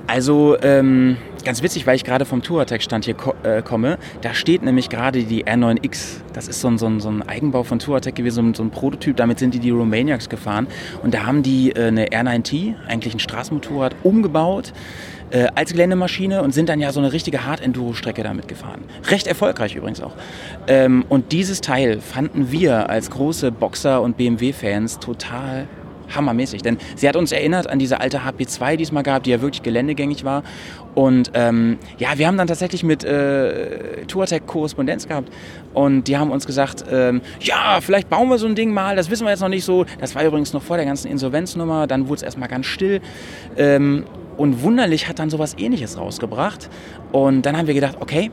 Also 0.06 0.56
ähm, 0.62 1.16
ganz 1.44 1.62
witzig, 1.62 1.86
weil 1.86 1.96
ich 1.96 2.04
gerade 2.04 2.24
vom 2.24 2.42
Touratec-Stand 2.42 3.04
hier 3.04 3.14
ko 3.14 3.34
äh, 3.42 3.62
komme. 3.62 3.98
Da 4.20 4.34
steht 4.34 4.62
nämlich 4.62 4.88
gerade 4.88 5.22
die 5.24 5.44
R9X. 5.44 6.20
Das 6.32 6.48
ist 6.48 6.60
so 6.60 6.68
ein, 6.68 6.78
so 6.78 6.86
ein, 6.86 7.00
so 7.00 7.08
ein 7.08 7.22
Eigenbau 7.22 7.62
von 7.62 7.78
Touratec 7.78 8.14
gewesen, 8.14 8.54
so 8.54 8.62
ein, 8.62 8.70
Prototyp. 8.70 9.16
Damit 9.16 9.38
sind 9.38 9.54
die 9.54 9.58
die 9.58 9.70
Romaniacs 9.70 10.28
gefahren. 10.28 10.66
Und 11.02 11.14
da 11.14 11.26
haben 11.26 11.42
die 11.42 11.72
äh, 11.72 11.88
eine 11.88 12.06
R9T, 12.06 12.74
eigentlich 12.86 13.14
ein 13.14 13.20
Straßenmotorrad, 13.20 13.94
umgebaut 14.02 14.72
äh, 15.30 15.48
als 15.54 15.72
Geländemaschine 15.72 16.42
und 16.42 16.52
sind 16.52 16.68
dann 16.68 16.80
ja 16.80 16.92
so 16.92 17.00
eine 17.00 17.12
richtige 17.12 17.44
Hard-Enduro-Strecke 17.44 18.22
damit 18.22 18.48
gefahren. 18.48 18.84
Recht 19.08 19.26
erfolgreich 19.26 19.74
übrigens 19.74 20.00
auch. 20.00 20.12
Ähm, 20.66 21.04
und 21.08 21.32
dieses 21.32 21.60
Teil 21.60 22.00
fanden 22.00 22.52
wir 22.52 22.90
als 22.90 23.10
große 23.10 23.50
Boxer- 23.50 24.02
und 24.02 24.16
BMW-Fans 24.16 24.98
total 24.98 25.66
hammermäßig. 26.14 26.62
Denn 26.62 26.78
sie 26.96 27.08
hat 27.08 27.16
uns 27.16 27.32
erinnert 27.32 27.68
an 27.68 27.78
diese 27.78 28.00
alte 28.00 28.20
HP2, 28.20 28.76
die 28.76 28.84
es 28.84 28.92
mal 28.92 29.02
gab, 29.02 29.22
die 29.24 29.30
ja 29.30 29.40
wirklich 29.40 29.62
geländegängig 29.62 30.24
war. 30.24 30.42
Und 30.94 31.30
ähm, 31.34 31.78
ja, 31.98 32.18
wir 32.18 32.26
haben 32.26 32.36
dann 32.36 32.46
tatsächlich 32.46 32.84
mit 32.84 33.02
äh, 33.04 34.04
Touratec 34.06 34.46
Korrespondenz 34.46 35.08
gehabt 35.08 35.32
und 35.72 36.06
die 36.06 36.18
haben 36.18 36.30
uns 36.30 36.44
gesagt, 36.44 36.84
ähm, 36.90 37.22
ja, 37.40 37.78
vielleicht 37.80 38.10
bauen 38.10 38.28
wir 38.28 38.36
so 38.36 38.46
ein 38.46 38.54
Ding 38.54 38.74
mal, 38.74 38.94
das 38.94 39.08
wissen 39.08 39.24
wir 39.24 39.30
jetzt 39.30 39.40
noch 39.40 39.48
nicht 39.48 39.64
so. 39.64 39.86
Das 40.00 40.14
war 40.14 40.22
übrigens 40.24 40.52
noch 40.52 40.62
vor 40.62 40.76
der 40.76 40.84
ganzen 40.84 41.10
Insolvenznummer, 41.10 41.86
dann 41.86 42.08
wurde 42.08 42.16
es 42.16 42.22
erstmal 42.22 42.48
ganz 42.48 42.66
still. 42.66 43.00
Ähm, 43.56 44.04
und 44.36 44.62
Wunderlich 44.62 45.08
hat 45.08 45.18
dann 45.18 45.30
sowas 45.30 45.54
ähnliches 45.58 45.98
rausgebracht. 45.98 46.68
Und 47.12 47.42
dann 47.42 47.56
haben 47.56 47.66
wir 47.66 47.74
gedacht, 47.74 47.96
okay, 48.00 48.30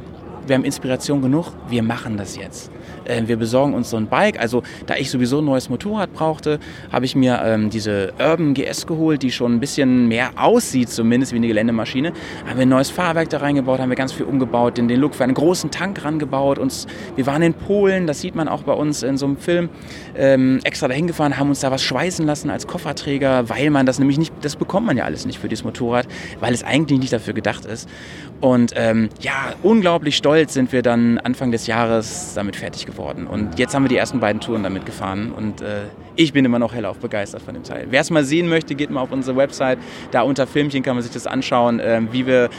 wir 0.47 0.55
haben 0.55 0.63
Inspiration 0.63 1.21
genug, 1.21 1.53
wir 1.69 1.83
machen 1.83 2.17
das 2.17 2.35
jetzt. 2.35 2.71
Äh, 3.05 3.23
wir 3.27 3.37
besorgen 3.37 3.73
uns 3.73 3.89
so 3.89 3.97
ein 3.97 4.07
Bike. 4.07 4.39
Also 4.39 4.63
da 4.85 4.95
ich 4.95 5.09
sowieso 5.09 5.39
ein 5.39 5.45
neues 5.45 5.69
Motorrad 5.69 6.13
brauchte, 6.13 6.59
habe 6.91 7.05
ich 7.05 7.15
mir 7.15 7.41
ähm, 7.43 7.69
diese 7.69 8.13
Urban 8.19 8.53
GS 8.53 8.87
geholt, 8.87 9.21
die 9.23 9.31
schon 9.31 9.55
ein 9.55 9.59
bisschen 9.59 10.07
mehr 10.07 10.31
aussieht, 10.35 10.89
zumindest 10.89 11.33
wie 11.33 11.37
eine 11.37 11.47
Geländemaschine. 11.47 12.13
Haben 12.47 12.57
wir 12.57 12.63
ein 12.63 12.69
neues 12.69 12.89
Fahrwerk 12.89 13.29
da 13.29 13.39
reingebaut, 13.39 13.79
haben 13.79 13.89
wir 13.89 13.95
ganz 13.95 14.13
viel 14.13 14.25
umgebaut, 14.25 14.77
den, 14.77 14.87
den 14.87 14.99
Look 14.99 15.15
für 15.15 15.23
einen 15.23 15.33
großen 15.33 15.71
Tank 15.71 16.03
rangebaut. 16.03 16.57
Uns, 16.57 16.87
wir 17.15 17.25
waren 17.25 17.41
in 17.41 17.53
Polen, 17.53 18.07
das 18.07 18.21
sieht 18.21 18.35
man 18.35 18.47
auch 18.47 18.63
bei 18.63 18.73
uns 18.73 19.03
in 19.03 19.17
so 19.17 19.25
einem 19.25 19.37
Film, 19.37 19.69
ähm, 20.17 20.59
extra 20.63 20.87
dahin 20.87 21.07
gefahren, 21.07 21.37
haben 21.37 21.49
uns 21.49 21.59
da 21.59 21.71
was 21.71 21.83
schweißen 21.83 22.25
lassen 22.25 22.49
als 22.49 22.67
Kofferträger, 22.67 23.49
weil 23.49 23.69
man 23.69 23.85
das 23.85 23.99
nämlich 23.99 24.17
nicht, 24.17 24.33
das 24.41 24.55
bekommt 24.55 24.87
man 24.87 24.97
ja 24.97 25.05
alles 25.05 25.25
nicht 25.25 25.39
für 25.39 25.49
dieses 25.49 25.63
Motorrad, 25.63 26.07
weil 26.39 26.53
es 26.53 26.63
eigentlich 26.63 26.99
nicht 26.99 27.13
dafür 27.13 27.33
gedacht 27.33 27.65
ist. 27.65 27.89
Und 28.41 28.73
ähm, 28.75 29.09
ja, 29.21 29.53
unglaublich 29.63 30.15
stolz 30.15 30.28
sind 30.51 30.71
wir 30.71 30.81
dann 30.81 31.17
Anfang 31.17 31.51
des 31.51 31.67
Jahres 31.67 32.33
damit 32.35 32.55
fertig 32.55 32.85
geworden. 32.85 33.25
Und 33.27 33.57
jetzt 33.57 33.73
haben 33.73 33.83
wir 33.83 33.89
die 33.89 33.97
ersten 33.97 34.19
beiden 34.19 34.39
Touren 34.39 34.63
damit 34.63 34.85
gefahren. 34.85 35.31
Und 35.31 35.61
äh, 35.61 35.83
ich 36.15 36.33
bin 36.33 36.45
immer 36.45 36.59
noch 36.59 36.73
hellauf 36.73 36.99
begeistert 36.99 37.41
von 37.41 37.53
dem 37.53 37.63
Teil. 37.63 37.87
Wer 37.89 38.01
es 38.01 38.11
mal 38.11 38.23
sehen 38.23 38.47
möchte, 38.47 38.75
geht 38.75 38.91
mal 38.91 39.01
auf 39.01 39.11
unsere 39.11 39.35
Website. 39.37 39.79
Da 40.11 40.21
unter 40.21 40.45
Filmchen 40.45 40.83
kann 40.83 40.95
man 40.95 41.03
sich 41.03 41.11
das 41.11 41.25
anschauen, 41.25 41.79
äh, 41.79 42.01
wie 42.11 42.27
wir 42.27 42.49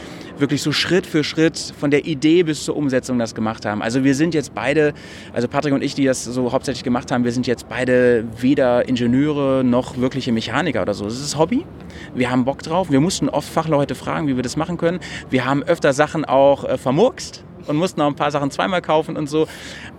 wirklich 0.41 0.61
so 0.61 0.71
Schritt 0.71 1.05
für 1.05 1.23
Schritt 1.23 1.73
von 1.79 1.91
der 1.91 2.05
Idee 2.05 2.43
bis 2.43 2.65
zur 2.65 2.75
Umsetzung 2.75 3.17
das 3.17 3.33
gemacht 3.33 3.65
haben. 3.65 3.81
Also 3.81 4.03
wir 4.03 4.15
sind 4.15 4.33
jetzt 4.33 4.53
beide, 4.53 4.93
also 5.33 5.47
Patrick 5.47 5.73
und 5.73 5.83
ich, 5.83 5.95
die 5.95 6.05
das 6.05 6.25
so 6.25 6.51
hauptsächlich 6.51 6.83
gemacht 6.83 7.11
haben, 7.11 7.23
wir 7.23 7.31
sind 7.31 7.47
jetzt 7.47 7.69
beide 7.69 8.25
weder 8.39 8.87
Ingenieure 8.87 9.63
noch 9.63 9.97
wirkliche 9.97 10.31
Mechaniker 10.31 10.81
oder 10.81 10.93
so. 10.93 11.05
Es 11.05 11.21
ist 11.21 11.37
Hobby. 11.37 11.65
Wir 12.13 12.29
haben 12.29 12.43
Bock 12.43 12.61
drauf. 12.63 12.91
Wir 12.91 12.99
mussten 12.99 13.29
oft 13.29 13.47
Fachleute 13.47 13.95
fragen, 13.95 14.27
wie 14.27 14.35
wir 14.35 14.43
das 14.43 14.57
machen 14.57 14.77
können. 14.77 14.99
Wir 15.29 15.45
haben 15.45 15.63
öfter 15.63 15.93
Sachen 15.93 16.25
auch 16.25 16.65
äh, 16.65 16.77
vermurkst 16.77 17.43
und 17.67 17.77
mussten 17.77 18.01
auch 18.01 18.07
ein 18.07 18.15
paar 18.15 18.31
Sachen 18.31 18.51
zweimal 18.51 18.81
kaufen 18.81 19.15
und 19.15 19.29
so. 19.29 19.47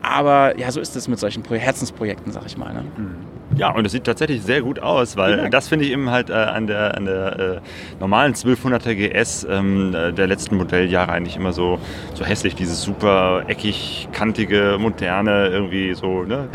Aber 0.02 0.58
ja, 0.58 0.70
so 0.70 0.80
ist 0.80 0.96
es 0.96 1.08
mit 1.08 1.18
solchen 1.18 1.42
Pro 1.42 1.54
Herzensprojekten, 1.54 2.32
sag 2.32 2.46
ich 2.46 2.56
mal. 2.56 2.74
Ne? 2.74 2.84
Mhm. 2.96 3.31
Ja, 3.56 3.70
und 3.70 3.84
es 3.84 3.92
sieht 3.92 4.04
tatsächlich 4.04 4.42
sehr 4.42 4.62
gut 4.62 4.80
aus, 4.80 5.16
weil 5.16 5.50
das 5.50 5.68
finde 5.68 5.84
ich 5.84 5.92
eben 5.92 6.10
halt 6.10 6.30
äh, 6.30 6.32
an 6.32 6.66
der, 6.66 6.96
an 6.96 7.04
der 7.04 7.38
äh, 7.38 7.60
normalen 8.00 8.32
1200er 8.34 8.94
GS 8.94 9.46
ähm, 9.48 9.94
äh, 9.94 10.12
der 10.12 10.26
letzten 10.26 10.56
Modelljahre 10.56 11.12
eigentlich 11.12 11.36
immer 11.36 11.52
so, 11.52 11.78
so 12.14 12.24
hässlich, 12.24 12.54
dieses 12.54 12.82
super 12.82 13.44
eckig, 13.48 14.08
kantige, 14.12 14.76
moderne, 14.78 15.48
irgendwie 15.48 15.92
so, 15.94 16.22
ne? 16.22 16.48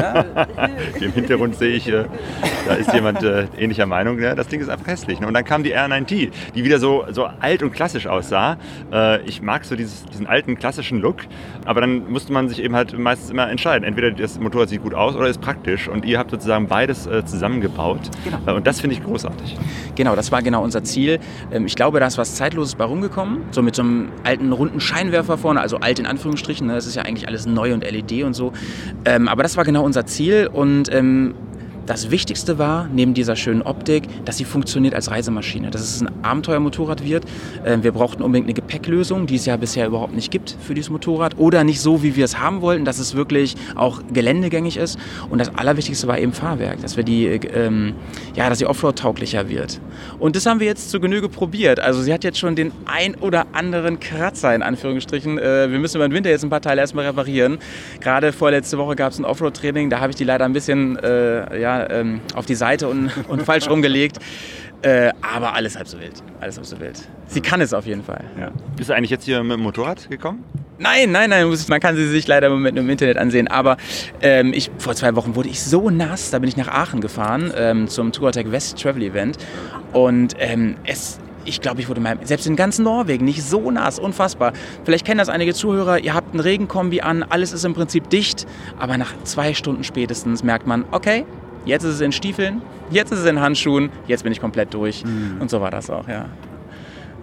Im 1.00 1.12
Hintergrund 1.12 1.56
sehe 1.56 1.74
ich, 1.74 1.88
äh, 1.88 2.04
da 2.66 2.74
ist 2.74 2.92
jemand 2.94 3.22
äh, 3.22 3.46
ähnlicher 3.58 3.86
Meinung, 3.86 4.16
ne? 4.16 4.34
das 4.34 4.48
Ding 4.48 4.60
ist 4.60 4.70
einfach 4.70 4.86
hässlich. 4.86 5.20
Ne? 5.20 5.26
Und 5.26 5.34
dann 5.34 5.44
kam 5.44 5.62
die 5.62 5.76
R9T, 5.76 6.30
die 6.54 6.64
wieder 6.64 6.78
so, 6.78 7.04
so 7.10 7.26
alt 7.40 7.62
und 7.62 7.72
klassisch 7.72 8.06
aussah. 8.06 8.56
Äh, 8.90 9.20
ich 9.22 9.42
mag 9.42 9.66
so 9.66 9.76
dieses, 9.76 10.06
diesen 10.06 10.26
alten, 10.26 10.56
klassischen 10.56 11.00
Look, 11.00 11.18
aber 11.66 11.82
dann 11.82 12.10
musste 12.10 12.32
man 12.32 12.48
sich 12.48 12.62
eben 12.62 12.74
halt 12.74 12.98
meistens 12.98 13.30
immer 13.30 13.50
entscheiden. 13.50 13.84
Entweder 13.84 14.12
das 14.12 14.38
Motorrad 14.38 14.70
sieht 14.70 14.82
gut 14.82 14.94
aus 14.94 15.14
oder 15.14 15.28
ist 15.28 15.42
praktisch 15.42 15.88
und 15.88 16.06
ihr 16.06 16.18
habt 16.18 16.32
sozusagen 16.38 16.68
beides 16.68 17.06
äh, 17.06 17.24
zusammengebaut. 17.24 18.00
Genau. 18.24 18.38
Äh, 18.46 18.52
und 18.54 18.66
das 18.66 18.80
finde 18.80 18.96
ich 18.96 19.02
großartig. 19.02 19.56
Genau, 19.94 20.14
das 20.16 20.32
war 20.32 20.42
genau 20.42 20.62
unser 20.62 20.84
Ziel. 20.84 21.18
Ähm, 21.50 21.66
ich 21.66 21.74
glaube, 21.74 22.00
da 22.00 22.06
ist 22.06 22.18
was 22.18 22.36
Zeitloses 22.36 22.76
bei 22.76 22.84
rumgekommen. 22.84 23.42
So 23.50 23.62
mit 23.62 23.74
so 23.74 23.82
einem 23.82 24.08
alten 24.24 24.52
runden 24.52 24.80
Scheinwerfer 24.80 25.36
vorne, 25.36 25.60
also 25.60 25.78
alt 25.78 25.98
in 25.98 26.06
Anführungsstrichen. 26.06 26.66
Ne? 26.66 26.74
Das 26.74 26.86
ist 26.86 26.94
ja 26.94 27.02
eigentlich 27.02 27.26
alles 27.28 27.46
neu 27.46 27.74
und 27.74 27.84
LED 27.84 28.22
und 28.24 28.34
so. 28.34 28.52
Ähm, 29.04 29.28
aber 29.28 29.42
das 29.42 29.56
war 29.56 29.64
genau 29.64 29.84
unser 29.84 30.06
Ziel 30.06 30.48
und 30.52 30.92
ähm, 30.94 31.34
das 31.88 32.10
Wichtigste 32.10 32.58
war, 32.58 32.86
neben 32.92 33.14
dieser 33.14 33.34
schönen 33.34 33.62
Optik, 33.62 34.04
dass 34.26 34.36
sie 34.36 34.44
funktioniert 34.44 34.94
als 34.94 35.10
Reisemaschine, 35.10 35.70
dass 35.70 35.80
es 35.80 36.02
ein 36.02 36.10
Abenteuermotorrad 36.22 37.02
wird. 37.02 37.24
Ähm, 37.64 37.82
wir 37.82 37.92
brauchten 37.92 38.22
unbedingt 38.22 38.46
eine 38.46 38.54
Gepäcklösung, 38.54 39.26
die 39.26 39.36
es 39.36 39.46
ja 39.46 39.56
bisher 39.56 39.86
überhaupt 39.86 40.14
nicht 40.14 40.30
gibt 40.30 40.54
für 40.60 40.74
dieses 40.74 40.90
Motorrad 40.90 41.38
oder 41.38 41.64
nicht 41.64 41.80
so, 41.80 42.02
wie 42.02 42.14
wir 42.14 42.26
es 42.26 42.38
haben 42.38 42.60
wollten, 42.60 42.84
dass 42.84 42.98
es 42.98 43.14
wirklich 43.14 43.56
auch 43.74 44.02
geländegängig 44.12 44.76
ist. 44.76 44.98
Und 45.30 45.38
das 45.38 45.54
Allerwichtigste 45.56 46.06
war 46.06 46.18
eben 46.18 46.34
Fahrwerk, 46.34 46.82
dass 46.82 46.98
wir 46.98 47.04
die, 47.04 47.24
ähm, 47.26 47.94
ja, 48.34 48.50
dass 48.50 48.58
sie 48.58 48.66
Offroad-tauglicher 48.66 49.48
wird. 49.48 49.80
Und 50.18 50.36
das 50.36 50.44
haben 50.44 50.60
wir 50.60 50.66
jetzt 50.66 50.90
zu 50.90 51.00
Genüge 51.00 51.30
probiert. 51.30 51.80
Also 51.80 52.02
sie 52.02 52.12
hat 52.12 52.22
jetzt 52.22 52.38
schon 52.38 52.54
den 52.54 52.70
ein 52.84 53.14
oder 53.14 53.46
anderen 53.52 53.98
Kratzer 53.98 54.54
in 54.54 54.62
Anführungsstrichen. 54.62 55.38
Äh, 55.38 55.70
wir 55.70 55.78
müssen 55.78 55.96
über 55.96 56.06
den 56.06 56.12
Winter 56.12 56.28
jetzt 56.28 56.44
ein 56.44 56.50
paar 56.50 56.60
Teile 56.60 56.82
erstmal 56.82 57.06
reparieren. 57.06 57.58
Gerade 58.00 58.32
vorletzte 58.32 58.76
Woche 58.76 58.94
gab 58.94 59.12
es 59.12 59.18
ein 59.18 59.24
Offroad-Training, 59.24 59.88
da 59.88 60.00
habe 60.00 60.10
ich 60.10 60.16
die 60.16 60.24
leider 60.24 60.44
ein 60.44 60.52
bisschen, 60.52 60.98
äh, 60.98 61.58
ja, 61.58 61.77
ähm, 61.90 62.20
auf 62.34 62.46
die 62.46 62.54
Seite 62.54 62.88
und, 62.88 63.10
und 63.28 63.42
falsch 63.42 63.68
rumgelegt. 63.68 64.18
Äh, 64.82 65.10
aber 65.22 65.54
alles 65.54 65.76
halb 65.76 65.88
so 65.88 65.98
wild. 65.98 66.22
Alles 66.40 66.56
halb 66.56 66.66
so 66.66 66.78
wild. 66.78 67.00
Sie 67.26 67.40
kann 67.40 67.60
es 67.60 67.74
auf 67.74 67.86
jeden 67.86 68.04
Fall. 68.04 68.24
Ja. 68.38 68.50
Bist 68.76 68.88
du 68.90 68.94
eigentlich 68.94 69.10
jetzt 69.10 69.24
hier 69.24 69.42
mit 69.42 69.56
dem 69.56 69.62
Motorrad 69.62 70.08
gekommen? 70.08 70.44
Nein, 70.80 71.10
nein, 71.10 71.30
nein, 71.30 71.52
man 71.68 71.80
kann 71.80 71.96
sie 71.96 72.06
sich 72.06 72.28
leider 72.28 72.46
im 72.46 72.52
Moment 72.52 72.78
im 72.78 72.88
Internet 72.88 73.16
ansehen. 73.18 73.48
Aber 73.48 73.76
ähm, 74.22 74.52
ich, 74.54 74.70
vor 74.78 74.94
zwei 74.94 75.16
Wochen 75.16 75.34
wurde 75.34 75.48
ich 75.48 75.60
so 75.60 75.90
nass, 75.90 76.30
da 76.30 76.38
bin 76.38 76.48
ich 76.48 76.56
nach 76.56 76.68
Aachen 76.68 77.00
gefahren 77.00 77.52
ähm, 77.56 77.88
zum 77.88 78.12
Touratec 78.12 78.52
West 78.52 78.80
Travel 78.80 79.02
Event. 79.02 79.38
Und 79.92 80.36
ähm, 80.38 80.76
es, 80.84 81.18
ich 81.44 81.60
glaube, 81.60 81.80
ich 81.80 81.88
wurde 81.88 82.00
mal, 82.00 82.16
selbst 82.22 82.46
in 82.46 82.54
ganz 82.54 82.78
Norwegen 82.78 83.24
nicht 83.24 83.42
so 83.42 83.72
nass, 83.72 83.98
unfassbar. 83.98 84.52
Vielleicht 84.84 85.04
kennen 85.04 85.18
das 85.18 85.28
einige 85.28 85.52
Zuhörer, 85.52 85.98
ihr 85.98 86.14
habt 86.14 86.32
ein 86.34 86.40
Regenkombi 86.40 87.00
an, 87.00 87.24
alles 87.24 87.52
ist 87.52 87.64
im 87.64 87.74
Prinzip 87.74 88.08
dicht, 88.08 88.46
aber 88.78 88.98
nach 88.98 89.12
zwei 89.24 89.54
Stunden 89.54 89.82
spätestens 89.82 90.44
merkt 90.44 90.68
man, 90.68 90.84
okay, 90.92 91.24
Jetzt 91.68 91.84
ist 91.84 91.96
es 91.96 92.00
in 92.00 92.12
Stiefeln, 92.12 92.62
jetzt 92.90 93.12
ist 93.12 93.18
es 93.18 93.26
in 93.26 93.40
Handschuhen, 93.40 93.90
jetzt 94.06 94.22
bin 94.22 94.32
ich 94.32 94.40
komplett 94.40 94.72
durch. 94.72 95.04
Mhm. 95.04 95.36
Und 95.38 95.50
so 95.50 95.60
war 95.60 95.70
das 95.70 95.90
auch, 95.90 96.08
ja. 96.08 96.24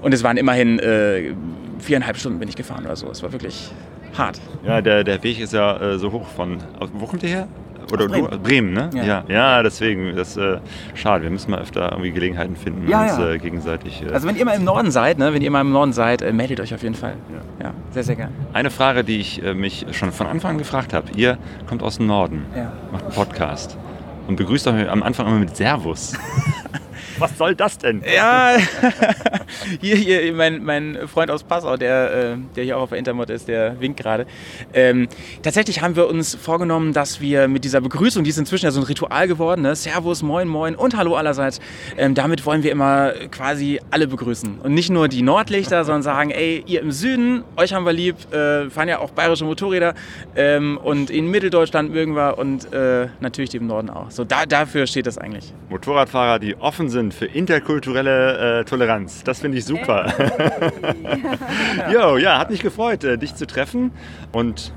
Und 0.04 0.14
es 0.14 0.24
waren 0.24 0.38
immerhin 0.38 0.78
äh, 0.78 1.34
viereinhalb 1.80 2.16
Stunden 2.16 2.38
bin 2.38 2.48
ich 2.48 2.56
gefahren 2.56 2.86
oder 2.86 2.96
so. 2.96 3.10
Es 3.10 3.24
war 3.24 3.32
wirklich 3.32 3.72
hart. 4.16 4.40
Ja, 4.64 4.82
der, 4.82 5.04
der 5.04 5.24
Weg 5.24 5.40
ist 5.40 5.52
ja 5.52 5.78
äh, 5.78 5.98
so 5.98 6.12
hoch 6.12 6.28
von. 6.28 6.60
Wo 6.94 7.08
kommt 7.08 7.24
ihr 7.24 7.30
her? 7.30 7.48
Oder 7.92 8.08
Bremen. 8.08 8.30
Du, 8.30 8.40
Bremen, 8.40 8.74
ne? 8.74 8.90
Ja. 8.94 9.04
ja. 9.04 9.24
ja, 9.28 9.64
deswegen. 9.64 10.16
Das 10.16 10.38
äh, 10.38 10.60
schade. 10.94 11.24
Wir 11.24 11.32
müssen 11.32 11.50
mal 11.50 11.62
öfter 11.62 11.92
irgendwie 11.92 12.12
Gelegenheiten 12.12 12.56
finden, 12.56 12.88
ja, 12.88 13.02
uns 13.02 13.18
ja. 13.18 13.32
Äh, 13.32 13.38
gegenseitig. 13.40 14.04
Äh, 14.04 14.12
also 14.12 14.28
wenn 14.28 14.36
ihr 14.36 14.46
mal 14.46 14.56
im 14.56 14.64
Norden 14.64 14.92
seid, 14.92 15.18
ne, 15.18 15.34
wenn 15.34 15.42
ihr 15.42 15.50
mal 15.50 15.62
im 15.62 15.72
Norden 15.72 15.92
seid, 15.92 16.22
äh, 16.22 16.32
meldet 16.32 16.60
euch 16.60 16.74
auf 16.76 16.84
jeden 16.84 16.96
Fall. 16.96 17.16
Ja, 17.60 17.74
sehr, 17.90 18.04
sehr 18.04 18.16
gerne. 18.16 18.32
Eine 18.54 18.70
Frage, 18.70 19.04
die 19.04 19.20
ich 19.20 19.44
äh, 19.44 19.56
mich 19.56 19.88
schon 19.92 20.12
von 20.12 20.28
Anfang 20.28 20.52
an 20.52 20.58
gefragt 20.60 20.94
habe. 20.94 21.08
Ihr 21.16 21.40
kommt 21.68 21.82
aus 21.82 21.98
dem 21.98 22.06
Norden, 22.06 22.46
macht 22.92 23.06
einen 23.06 23.14
Podcast 23.14 23.76
und 24.28 24.36
begrüßt 24.36 24.68
euch 24.68 24.90
am 24.90 25.04
Anfang 25.04 25.28
immer 25.28 25.40
mit 25.40 25.56
Servus. 25.56 26.14
Was 27.20 27.38
soll 27.38 27.56
das 27.56 27.78
denn? 27.78 28.04
Ja, 28.16 28.58
hier, 29.82 29.96
hier 29.96 30.34
mein, 30.34 30.64
mein 30.64 31.08
Freund 31.08 31.32
aus 31.32 31.44
Passau, 31.44 31.78
der, 31.78 32.34
äh, 32.34 32.38
der 32.56 32.64
hier 32.64 32.78
auch 32.78 32.84
auf 32.84 32.90
der 32.90 33.00
Intermod 33.00 33.30
ist, 33.30 33.48
der 33.48 33.80
winkt 33.80 34.00
gerade. 34.00 34.26
Ähm, 34.74 35.08
tatsächlich 35.42 35.82
haben 35.82 35.96
wir 35.96 36.08
uns 36.08 36.36
vorgenommen, 36.36 36.94
dass 36.94 37.22
wir 37.22 37.48
mit 37.48 37.64
dieser 37.64 37.82
Begrüßung, 37.82 38.24
die 38.24 38.30
ist 38.30 38.38
inzwischen 38.38 38.66
ja 38.66 38.72
so 38.72 38.82
ein 38.82 38.86
Ritual 38.86 39.28
geworden, 39.28 39.62
ne? 39.62 39.76
Servus, 39.76 40.24
Moin, 40.24 40.48
Moin 40.48 40.76
und 40.76 40.96
Hallo 40.98 41.16
allerseits, 41.16 41.60
ähm, 41.98 42.14
damit 42.16 42.46
wollen 42.46 42.64
wir 42.64 42.72
immer 42.72 43.14
quasi 43.32 43.80
alle 43.92 44.08
begrüßen. 44.08 44.60
Und 44.60 44.74
nicht 44.74 44.90
nur 44.90 45.08
die 45.08 45.22
Nordlichter, 45.22 45.84
sondern 45.84 46.04
sagen, 46.04 46.32
ey, 46.32 46.64
ihr 46.66 46.82
im 46.82 46.92
Süden, 46.92 47.44
euch 47.56 47.74
haben 47.74 47.86
wir 47.86 47.94
lieb, 47.94 48.16
äh, 48.34 48.70
fahren 48.70 48.90
ja 48.90 49.00
auch 49.00 49.12
bayerische 49.12 49.46
Motorräder 49.46 49.94
ähm, 50.36 50.78
und 50.82 51.10
in 51.10 51.30
Mitteldeutschland 51.30 51.92
mögen 51.92 52.16
wir 52.16 52.38
und 52.38 52.72
äh, 52.74 53.08
natürlich 53.20 53.50
die 53.50 53.58
im 53.58 53.68
Norden 53.68 53.90
auch. 53.90 54.12
So, 54.12 54.24
da, 54.24 54.46
dafür 54.46 54.88
steht 54.88 55.08
das 55.08 55.18
eigentlich. 55.18 55.54
Motorradfahrer, 55.70 56.40
die 56.40 56.56
offen 56.56 56.85
sind 56.90 57.14
für 57.14 57.26
interkulturelle 57.26 58.60
äh, 58.60 58.66
Toleranz. 58.66 59.24
Das 59.24 59.40
finde 59.40 59.58
ich 59.58 59.66
super. 59.66 60.14
jo, 61.92 62.18
ja, 62.18 62.40
hat 62.40 62.50
mich 62.50 62.62
gefreut, 62.62 63.04
äh, 63.04 63.18
dich 63.18 63.36
zu 63.36 63.48
treffen. 63.48 63.92
Und 64.32 64.74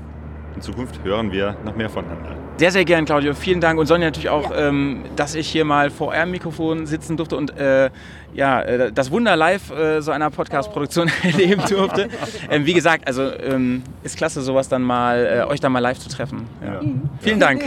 in 0.55 0.61
Zukunft 0.61 1.03
hören 1.03 1.31
wir 1.31 1.55
noch 1.63 1.75
mehr 1.75 1.89
voneinander. 1.89 2.35
Sehr, 2.57 2.71
sehr 2.71 2.83
gern, 2.83 3.05
Claudio. 3.05 3.33
Vielen 3.33 3.61
Dank. 3.61 3.79
Und 3.79 3.85
Sonja 3.85 4.07
natürlich 4.07 4.29
auch, 4.29 4.51
ja. 4.51 4.67
ähm, 4.67 5.05
dass 5.15 5.33
ich 5.33 5.47
hier 5.47 5.63
mal 5.63 5.89
vor 5.89 6.09
eurem 6.09 6.31
Mikrofon 6.31 6.85
sitzen 6.85 7.15
durfte 7.15 7.37
und 7.37 7.55
äh, 7.57 7.89
ja, 8.33 8.61
äh, 8.61 8.91
das 8.91 9.11
Wunder 9.11 9.37
live 9.37 9.71
äh, 9.71 10.01
so 10.01 10.11
einer 10.11 10.29
Podcast-Produktion 10.29 11.09
erleben 11.23 11.63
durfte. 11.69 12.09
ähm, 12.49 12.65
wie 12.65 12.73
gesagt, 12.73 13.07
also 13.07 13.31
ähm, 13.31 13.83
ist 14.03 14.17
klasse, 14.17 14.41
sowas 14.41 14.67
dann 14.67 14.81
mal, 14.81 15.45
äh, 15.47 15.49
euch 15.49 15.61
dann 15.61 15.71
mal 15.71 15.79
live 15.79 15.99
zu 15.99 16.09
treffen. 16.09 16.47
Ja. 16.61 16.81
Mhm. 16.81 17.09
Vielen 17.21 17.39
Dank. 17.39 17.63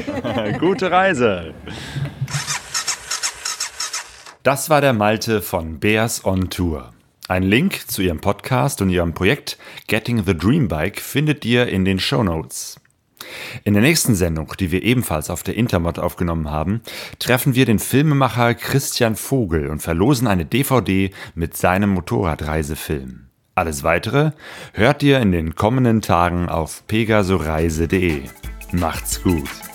Gute 0.61 0.90
Reise. 0.90 1.54
Das 4.42 4.70
war 4.70 4.80
der 4.80 4.92
Malte 4.92 5.40
von 5.40 5.78
Bears 5.78 6.25
on 6.25 6.50
Tour. 6.50 6.92
Ein 7.28 7.44
Link 7.44 7.88
zu 7.88 8.02
ihrem 8.02 8.20
Podcast 8.20 8.82
und 8.82 8.90
ihrem 8.90 9.14
Projekt 9.14 9.56
Getting 9.87 10.25
the 10.25 10.37
Dream 10.37 10.66
Bike 10.66 11.00
findet 11.00 11.44
ihr 11.44 11.68
in 11.68 11.84
den 11.84 12.00
Show 12.00 12.25
Notes. 12.25 12.80
In 13.62 13.75
der 13.75 13.84
nächsten 13.84 14.16
Sendung, 14.16 14.52
die 14.58 14.72
wir 14.72 14.82
ebenfalls 14.82 15.30
auf 15.30 15.44
der 15.44 15.54
Intermod 15.54 16.00
aufgenommen 16.00 16.50
haben, 16.50 16.80
treffen 17.20 17.54
wir 17.54 17.66
den 17.66 17.78
Filmemacher 17.78 18.54
Christian 18.54 19.14
Vogel 19.14 19.68
und 19.68 19.80
verlosen 19.80 20.26
eine 20.26 20.44
DVD 20.44 21.12
mit 21.37 21.56
seinem 21.56 21.90
Motorradreisefilm. 21.90 23.28
Alles 23.54 23.84
weitere 23.84 24.32
hört 24.72 25.04
ihr 25.04 25.20
in 25.20 25.30
den 25.30 25.54
kommenden 25.54 26.02
Tagen 26.02 26.49
auf 26.49 26.84
pegasoreise.de. 26.88 28.22
Macht's 28.72 29.22
gut! 29.22 29.72